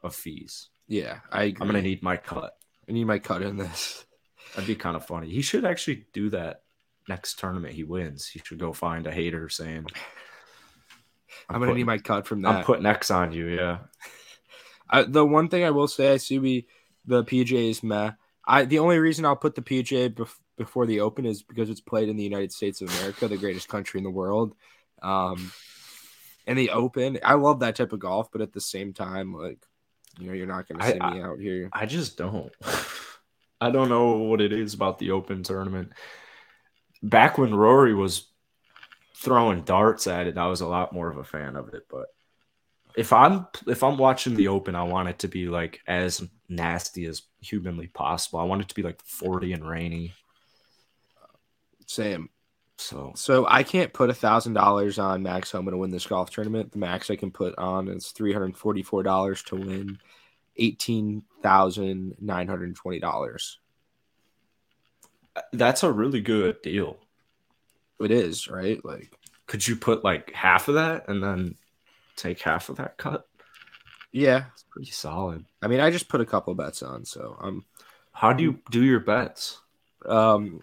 of 0.01 0.15
fees. 0.15 0.69
Yeah, 0.87 1.19
I 1.31 1.43
agree. 1.43 1.61
I'm 1.61 1.67
gonna 1.67 1.83
need 1.83 2.01
my 2.01 2.17
cut. 2.17 2.57
I 2.87 2.93
need 2.93 3.05
my 3.05 3.19
cut 3.19 3.43
in 3.43 3.57
this. 3.57 4.05
That'd 4.55 4.67
be 4.67 4.75
kind 4.75 4.95
of 4.95 5.05
funny. 5.05 5.29
He 5.29 5.41
should 5.41 5.65
actually 5.65 6.07
do 6.13 6.29
that 6.29 6.63
next 7.09 7.37
tournament 7.37 7.73
he 7.73 7.83
wins. 7.83 8.25
He 8.27 8.39
should 8.39 8.57
go 8.57 8.71
find 8.73 9.05
a 9.05 9.11
hater 9.11 9.49
saying, 9.49 9.85
I'm, 11.49 11.59
gonna 11.59 11.73
need 11.73 11.85
my 11.85 11.97
cut 11.97 12.25
from 12.25 12.41
that. 12.43 12.55
I'm 12.55 12.63
putting 12.63 12.85
X 12.85 13.11
on 13.11 13.33
you, 13.33 13.47
yeah. 13.47 13.79
I, 14.89 15.03
the 15.03 15.25
one 15.25 15.49
thing 15.49 15.65
I 15.65 15.71
will 15.71 15.87
say, 15.87 16.13
I 16.13 16.17
see 16.17 16.39
we 16.39 16.67
the 17.05 17.23
PJ 17.23 17.51
is 17.51 17.83
meh. 17.83 18.11
I 18.47 18.65
the 18.65 18.79
only 18.79 18.99
reason 18.99 19.25
I'll 19.25 19.35
put 19.35 19.55
the 19.55 19.61
PGA 19.61 20.09
bef- 20.09 20.39
before 20.57 20.85
the 20.85 20.99
Open 21.01 21.25
is 21.25 21.43
because 21.43 21.69
it's 21.69 21.81
played 21.81 22.09
in 22.09 22.15
the 22.15 22.23
United 22.23 22.51
States 22.51 22.81
of 22.81 22.89
America, 22.99 23.27
the 23.27 23.37
greatest 23.37 23.67
country 23.67 23.97
in 23.99 24.03
the 24.03 24.09
world. 24.09 24.55
Um, 25.01 25.51
and 26.47 26.57
the 26.57 26.69
Open, 26.69 27.19
I 27.23 27.33
love 27.33 27.59
that 27.61 27.75
type 27.75 27.91
of 27.91 27.99
golf, 27.99 28.31
but 28.31 28.41
at 28.41 28.53
the 28.53 28.61
same 28.61 28.93
time, 28.93 29.33
like 29.33 29.59
you 30.19 30.27
know, 30.27 30.33
you're 30.33 30.47
not 30.47 30.67
going 30.67 30.79
to 30.79 30.85
I- 30.85 30.91
see 30.93 31.15
me 31.15 31.21
out 31.21 31.39
here. 31.39 31.69
I 31.73 31.85
just 31.85 32.17
don't. 32.17 32.53
I 33.61 33.71
don't 33.71 33.89
know 33.89 34.17
what 34.17 34.41
it 34.41 34.51
is 34.51 34.73
about 34.73 34.99
the 34.99 35.11
Open 35.11 35.41
tournament. 35.43 35.93
Back 37.01 37.37
when 37.37 37.55
Rory 37.55 37.93
was 37.93 38.27
throwing 39.15 39.61
darts 39.61 40.07
at 40.07 40.27
it, 40.27 40.37
I 40.37 40.47
was 40.47 40.61
a 40.61 40.67
lot 40.67 40.93
more 40.93 41.09
of 41.09 41.17
a 41.17 41.23
fan 41.23 41.55
of 41.55 41.73
it. 41.73 41.83
But 41.89 42.07
if 42.97 43.11
I'm 43.13 43.47
if 43.67 43.83
I'm 43.83 43.97
watching 43.97 44.35
the 44.35 44.47
Open, 44.47 44.75
I 44.75 44.83
want 44.83 45.09
it 45.09 45.19
to 45.19 45.27
be 45.27 45.47
like 45.47 45.81
as 45.87 46.23
nasty 46.49 47.05
as 47.05 47.23
humanly 47.41 47.87
possible. 47.87 48.39
I 48.39 48.43
want 48.43 48.61
it 48.61 48.69
to 48.69 48.75
be 48.75 48.83
like 48.83 49.01
40 49.01 49.53
and 49.53 49.67
rainy. 49.67 50.13
Same. 51.85 52.29
So 52.77 53.13
So 53.15 53.45
I 53.47 53.63
can't 53.63 53.93
put 53.93 54.09
a 54.09 54.13
thousand 54.13 54.53
dollars 54.53 54.99
on 54.99 55.23
Max 55.23 55.51
Homa 55.51 55.71
to 55.71 55.77
win 55.77 55.91
this 55.91 56.05
golf 56.05 56.29
tournament. 56.29 56.71
The 56.71 56.77
max 56.77 57.09
I 57.09 57.15
can 57.15 57.31
put 57.31 57.57
on 57.57 57.87
is 57.87 58.07
three 58.07 58.33
hundred 58.33 58.57
forty-four 58.57 59.03
dollars 59.03 59.43
to 59.43 59.55
win 59.55 59.97
eighteen 60.57 61.23
thousand 61.41 62.15
nine 62.19 62.47
hundred 62.47 62.75
twenty 62.75 62.99
dollars. 62.99 63.59
that's 65.53 65.83
a 65.83 65.91
really 65.91 66.21
good 66.21 66.61
deal. 66.61 66.97
It 67.99 68.11
is 68.11 68.49
right. 68.49 68.83
Like 68.83 69.17
Could 69.47 69.65
you 69.65 69.75
put 69.77 70.03
like 70.03 70.33
half 70.33 70.67
of 70.67 70.75
that 70.75 71.07
and 71.07 71.23
then 71.23 71.55
take 72.15 72.41
half 72.41 72.69
of 72.69 72.77
that 72.77 72.97
cut? 72.97 73.27
yeah. 74.11 74.45
It's 74.53 74.65
pretty 74.69 74.91
solid. 74.91 75.45
I 75.61 75.67
mean, 75.67 75.79
I 75.79 75.91
just 75.91 76.09
put 76.09 76.21
a 76.21 76.25
couple 76.25 76.53
bets 76.55 76.83
on, 76.83 77.05
so 77.05 77.37
I'm 77.39 77.65
How 78.11 78.33
do 78.33 78.43
you 78.43 78.59
do 78.71 78.83
your 78.83 78.99
bets? 78.99 79.59
Um, 80.05 80.61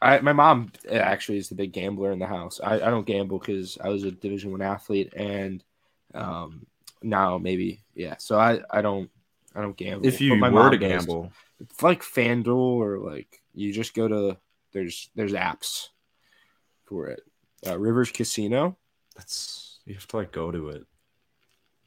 I 0.00 0.20
my 0.20 0.32
mom 0.32 0.72
actually 0.90 1.38
is 1.38 1.48
the 1.48 1.54
big 1.54 1.72
gambler 1.72 2.12
in 2.12 2.18
the 2.18 2.26
house. 2.26 2.60
I, 2.62 2.74
I 2.74 2.90
don't 2.90 3.06
gamble 3.06 3.38
because 3.38 3.78
I 3.82 3.88
was 3.88 4.04
a 4.04 4.10
Division 4.10 4.50
One 4.50 4.62
athlete, 4.62 5.12
and 5.14 5.62
um, 6.14 6.66
now 7.02 7.38
maybe 7.38 7.82
yeah. 7.94 8.16
So 8.18 8.38
I 8.38 8.60
I 8.70 8.82
don't 8.82 9.10
I 9.54 9.62
don't 9.62 9.76
gamble. 9.76 10.06
If 10.06 10.20
you 10.20 10.36
my 10.36 10.48
were 10.50 10.62
mom 10.64 10.72
to 10.72 10.78
does. 10.78 11.06
gamble, 11.06 11.32
it's 11.60 11.82
like 11.82 12.02
FanDuel 12.02 12.56
or 12.56 12.98
like 12.98 13.40
you 13.54 13.72
just 13.72 13.94
go 13.94 14.08
to 14.08 14.36
there's 14.72 15.10
there's 15.14 15.32
apps 15.32 15.88
for 16.84 17.08
it. 17.08 17.22
Uh, 17.66 17.78
Rivers 17.78 18.10
Casino, 18.10 18.76
that's 19.16 19.78
you 19.86 19.94
have 19.94 20.08
to 20.08 20.16
like 20.16 20.32
go 20.32 20.50
to 20.50 20.68
it. 20.70 20.84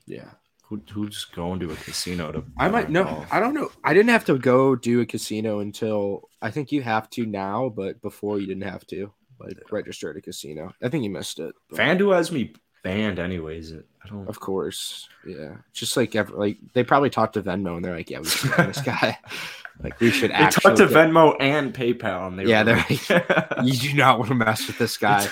Yeah. 0.07 0.29
Who 0.69 0.81
who's 0.91 1.25
going 1.25 1.59
to 1.59 1.71
a 1.71 1.75
casino 1.75 2.31
to? 2.31 2.43
I 2.57 2.69
might 2.69 2.89
no, 2.89 3.03
golf? 3.03 3.27
I 3.31 3.39
don't 3.39 3.53
know. 3.53 3.69
I 3.83 3.93
didn't 3.93 4.09
have 4.09 4.25
to 4.25 4.37
go 4.39 4.75
do 4.75 4.99
a 5.01 5.05
casino 5.05 5.59
until 5.59 6.27
I 6.41 6.49
think 6.49 6.71
you 6.71 6.81
have 6.81 7.07
to 7.11 7.25
now, 7.27 7.69
but 7.69 8.01
before 8.01 8.39
you 8.39 8.47
didn't 8.47 8.63
have 8.63 8.85
to 8.87 9.11
like 9.39 9.59
register 9.71 10.09
at 10.09 10.17
a 10.17 10.21
casino. 10.21 10.73
I 10.81 10.89
think 10.89 11.03
you 11.03 11.11
missed 11.11 11.37
it. 11.39 11.53
but- 11.69 11.79
FanDuel 11.79 12.15
has 12.15 12.31
me 12.31 12.53
banned 12.83 13.19
anyways. 13.19 13.73
I 13.73 14.07
don't. 14.07 14.27
Of 14.27 14.39
course, 14.39 15.07
yeah. 15.25 15.57
Just 15.73 15.95
like 15.97 16.15
ever, 16.15 16.33
like 16.35 16.57
they 16.73 16.83
probably 16.83 17.11
talked 17.11 17.33
to 17.35 17.43
Venmo 17.43 17.75
and 17.75 17.85
they're 17.85 17.95
like, 17.95 18.09
yeah, 18.09 18.19
we 18.19 18.25
should 18.27 18.55
ban 18.57 18.67
this 18.67 18.81
guy. 18.81 19.19
like 19.83 19.99
we 19.99 20.09
should 20.09 20.31
They 20.31 20.35
actually. 20.35 20.61
talked 20.61 20.77
to 20.77 20.87
get- 20.87 20.95
Venmo 20.95 21.35
and 21.39 21.75
PayPal, 21.75 22.27
and 22.27 22.39
they 22.39 22.45
Yeah, 22.45 22.63
they're 22.63 22.77
like, 22.89 23.09
you 23.63 23.73
do 23.73 23.93
not 23.93 24.17
want 24.17 24.29
to 24.29 24.35
mess 24.35 24.65
with 24.65 24.79
this 24.79 24.97
guy. 25.07 25.27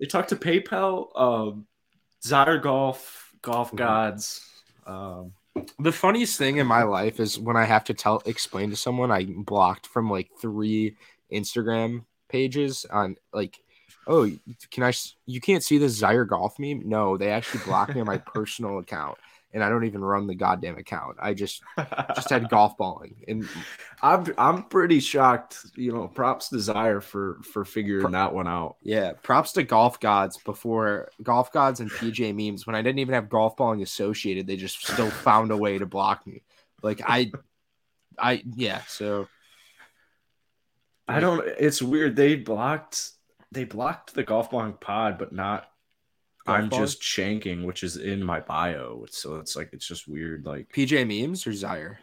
they 0.00 0.06
talked 0.06 0.30
to 0.30 0.36
PayPal, 0.36 1.08
um, 1.18 1.66
Zyre 2.24 2.62
Golf, 2.62 3.27
Golf 3.42 3.72
Mhm. 3.72 3.76
Gods. 3.76 4.48
Um, 4.86 5.32
The 5.80 5.92
funniest 5.92 6.38
thing 6.38 6.58
in 6.58 6.66
my 6.68 6.84
life 6.84 7.18
is 7.18 7.38
when 7.38 7.56
I 7.56 7.64
have 7.64 7.82
to 7.84 7.94
tell 7.94 8.22
explain 8.26 8.70
to 8.70 8.76
someone 8.76 9.10
I'm 9.10 9.42
blocked 9.42 9.86
from 9.88 10.08
like 10.08 10.30
three 10.40 10.96
Instagram 11.32 12.04
pages 12.28 12.84
on 12.90 13.16
like, 13.32 13.58
oh, 14.06 14.30
can 14.70 14.84
I? 14.84 14.92
You 15.26 15.40
can't 15.40 15.64
see 15.64 15.78
the 15.78 15.88
Zaire 15.88 16.24
golf 16.24 16.58
meme. 16.58 16.88
No, 16.88 17.16
they 17.16 17.30
actually 17.30 17.64
blocked 17.64 17.94
me 17.94 18.00
on 18.00 18.06
my 18.06 18.18
personal 18.34 18.78
account, 18.78 19.18
and 19.52 19.64
I 19.64 19.68
don't 19.68 19.84
even 19.84 20.04
run 20.04 20.26
the 20.26 20.34
goddamn 20.34 20.76
account. 20.76 21.16
I 21.20 21.32
just 21.34 21.62
just 22.14 22.30
had 22.30 22.48
golf 22.50 22.76
balling, 22.76 23.16
and 23.26 23.48
I'm 24.02 24.26
I'm 24.36 24.64
pretty 24.64 25.00
shocked. 25.00 25.58
You 25.74 25.92
know, 25.92 26.08
props 26.08 26.48
desire 26.48 27.00
for 27.00 27.40
for 27.52 27.64
figuring 27.64 28.12
that 28.12 28.34
one 28.34 28.46
out. 28.46 28.76
Yeah, 28.82 29.12
props 29.22 29.52
to 29.52 29.62
golf 29.62 30.00
gods 30.00 30.36
before 30.36 31.08
golf 31.22 31.52
gods 31.52 31.80
and 31.80 31.90
PJ 31.90 32.34
memes. 32.34 32.66
When 32.66 32.76
I 32.76 32.82
didn't 32.82 32.98
even 32.98 33.14
have 33.14 33.28
golf 33.28 33.56
balling 33.56 33.82
associated, 33.82 34.46
they 34.46 34.56
just 34.56 34.86
still 34.86 35.10
found 35.10 35.50
a 35.50 35.56
way 35.56 35.78
to 35.78 35.86
block 35.86 36.26
me. 36.26 36.42
Like 36.82 37.00
I, 37.04 37.32
I 38.18 38.42
yeah. 38.54 38.82
So 38.86 39.28
I 41.06 41.20
don't. 41.20 41.42
It's 41.58 41.80
weird. 41.80 42.16
They 42.16 42.36
blocked. 42.36 43.12
They 43.50 43.64
blocked 43.64 44.12
the 44.12 44.24
golf 44.24 44.50
balling 44.50 44.74
pod, 44.74 45.16
but 45.18 45.32
not. 45.32 45.70
I'm 46.48 46.70
just 46.70 47.00
shanking, 47.02 47.64
which 47.64 47.82
is 47.82 47.96
in 47.96 48.22
my 48.22 48.40
bio. 48.40 49.04
So 49.10 49.36
it's 49.36 49.56
like 49.56 49.70
it's 49.72 49.86
just 49.86 50.08
weird. 50.08 50.44
Like 50.46 50.68
PJ 50.72 51.06
memes 51.06 51.46
or 51.46 51.52
Zaire. 51.52 51.98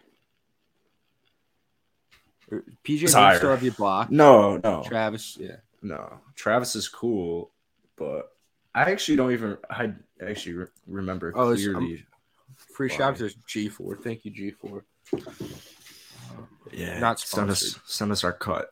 Or 2.52 2.64
PJ 2.84 3.08
Zaire. 3.10 3.22
memes 3.30 3.38
still 3.38 3.50
have 3.52 3.64
you 3.64 3.72
blocked. 3.72 4.12
no, 4.12 4.58
no, 4.58 4.84
Travis, 4.86 5.38
yeah. 5.40 5.58
no. 5.82 6.20
Travis 6.36 6.76
is 6.76 6.88
cool, 6.88 7.52
but 7.96 8.32
I 8.74 8.92
actually 8.92 9.18
don't 9.18 9.32
even. 9.32 9.58
I 9.70 9.94
actually 10.26 10.54
re- 10.54 10.68
remember 10.88 11.34
Oh, 11.36 11.54
clearly. 11.56 12.06
Free 12.74 12.92
out 13.00 13.16
to 13.18 13.30
G 13.48 13.70
four. 13.70 13.96
Thank 13.96 14.26
you, 14.26 14.32
G 14.32 14.52
four. 14.52 14.84
yeah, 16.72 17.00
not 17.00 17.20
send 17.20 17.50
us 17.50 17.60
sponsored. 17.62 17.82
send 17.90 18.12
us 18.12 18.24
our 18.24 18.34
cut. 18.34 18.72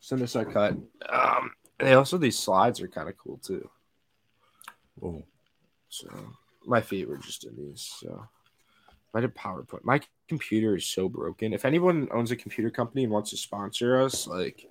Send 0.00 0.22
us 0.22 0.36
our 0.36 0.44
cut. 0.44 0.72
Um, 1.08 1.52
and 1.78 1.88
they 1.88 1.94
also 1.94 2.18
these 2.18 2.38
slides 2.38 2.80
are 2.80 2.88
kind 2.88 3.08
of 3.08 3.16
cool 3.16 3.38
too. 3.38 3.68
Whoa. 5.00 5.24
So 5.88 6.08
my 6.64 6.80
feet 6.80 7.08
were 7.08 7.16
just 7.16 7.44
in 7.44 7.56
these. 7.56 7.90
So 7.98 8.26
I 9.14 9.20
did 9.20 9.34
PowerPoint. 9.34 9.84
My 9.84 10.00
computer 10.28 10.76
is 10.76 10.86
so 10.86 11.08
broken. 11.08 11.52
If 11.52 11.64
anyone 11.64 12.08
owns 12.12 12.30
a 12.30 12.36
computer 12.36 12.70
company 12.70 13.02
and 13.04 13.12
wants 13.12 13.30
to 13.30 13.36
sponsor 13.36 14.00
us, 14.00 14.26
like 14.26 14.66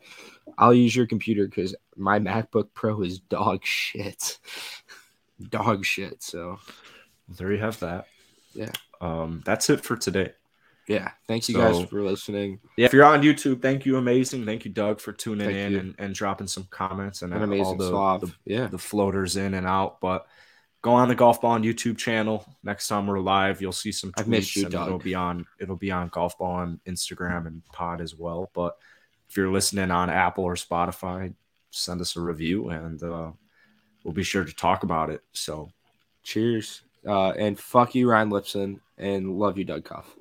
I'll 0.57 0.73
use 0.73 0.95
your 0.95 1.07
computer 1.07 1.45
because 1.45 1.75
my 1.97 2.19
MacBook 2.19 2.69
Pro 2.73 3.01
is 3.01 3.19
dog 3.19 3.65
shit. 3.65 4.39
dog 5.49 5.83
shit. 5.85 6.23
So 6.23 6.59
There 7.27 7.51
you 7.51 7.59
have 7.59 7.79
that. 7.79 8.07
Yeah. 8.53 8.71
Um, 9.01 9.41
that's 9.45 9.69
it 9.69 9.81
for 9.81 9.95
today. 9.95 10.33
Yeah, 10.89 11.11
thank 11.27 11.47
you 11.47 11.53
So- 11.53 11.61
guys 11.61 11.89
for 11.89 12.01
listening. 12.01 12.59
Yeah, 12.75 12.87
if 12.87 12.93
you're 12.93 13.05
on 13.05 13.21
YouTube, 13.21 13.61
thank 13.61 13.85
you, 13.85 13.97
amazing. 13.97 14.45
Thank 14.45 14.65
you, 14.65 14.71
Doug, 14.71 14.99
for 14.99 15.13
tuning 15.13 15.47
Thank 15.47 15.73
in 15.73 15.75
and, 15.75 15.95
and 15.99 16.15
dropping 16.15 16.47
some 16.47 16.67
comments 16.71 17.21
and 17.21 17.31
An 17.31 17.39
all 17.39 17.43
amazing 17.43 17.77
the, 17.77 18.17
the 18.17 18.33
yeah. 18.45 18.67
the 18.67 18.79
floaters 18.79 19.37
in 19.37 19.53
and 19.53 19.67
out. 19.67 20.01
But 20.01 20.25
go 20.81 20.91
on 20.93 21.07
the 21.07 21.13
Golf 21.13 21.41
Balling 21.41 21.61
YouTube 21.61 21.97
channel. 21.97 22.43
Next 22.63 22.87
time 22.87 23.05
we're 23.05 23.19
live, 23.19 23.61
you'll 23.61 23.71
see 23.71 23.91
some 23.91 24.11
tweets 24.11 24.19
I've 24.19 24.27
missed 24.27 24.55
you, 24.55 24.65
and 24.65 24.73
it'll 24.73 24.97
be 24.97 25.13
on 25.13 25.45
it'll 25.59 25.75
be 25.75 25.91
on 25.91 26.07
Golf 26.07 26.37
Balling 26.39 26.79
Instagram 26.87 27.45
and 27.45 27.63
Pod 27.65 28.01
as 28.01 28.15
well. 28.15 28.49
But 28.55 28.75
if 29.29 29.37
you're 29.37 29.51
listening 29.51 29.91
on 29.91 30.09
Apple 30.09 30.43
or 30.43 30.55
Spotify, 30.55 31.33
send 31.69 32.01
us 32.01 32.15
a 32.15 32.21
review 32.21 32.69
and 32.69 33.01
uh, 33.03 33.31
we'll 34.03 34.13
be 34.13 34.23
sure 34.23 34.43
to 34.43 34.53
talk 34.53 34.81
about 34.81 35.11
it. 35.11 35.21
So 35.33 35.71
Cheers. 36.23 36.81
Uh, 37.07 37.29
and 37.29 37.57
fuck 37.57 37.95
you, 37.95 38.09
Ryan 38.09 38.29
Lipson, 38.29 38.79
and 38.97 39.37
love 39.37 39.57
you, 39.57 39.63
Doug 39.63 39.85
Cuff. 39.85 40.15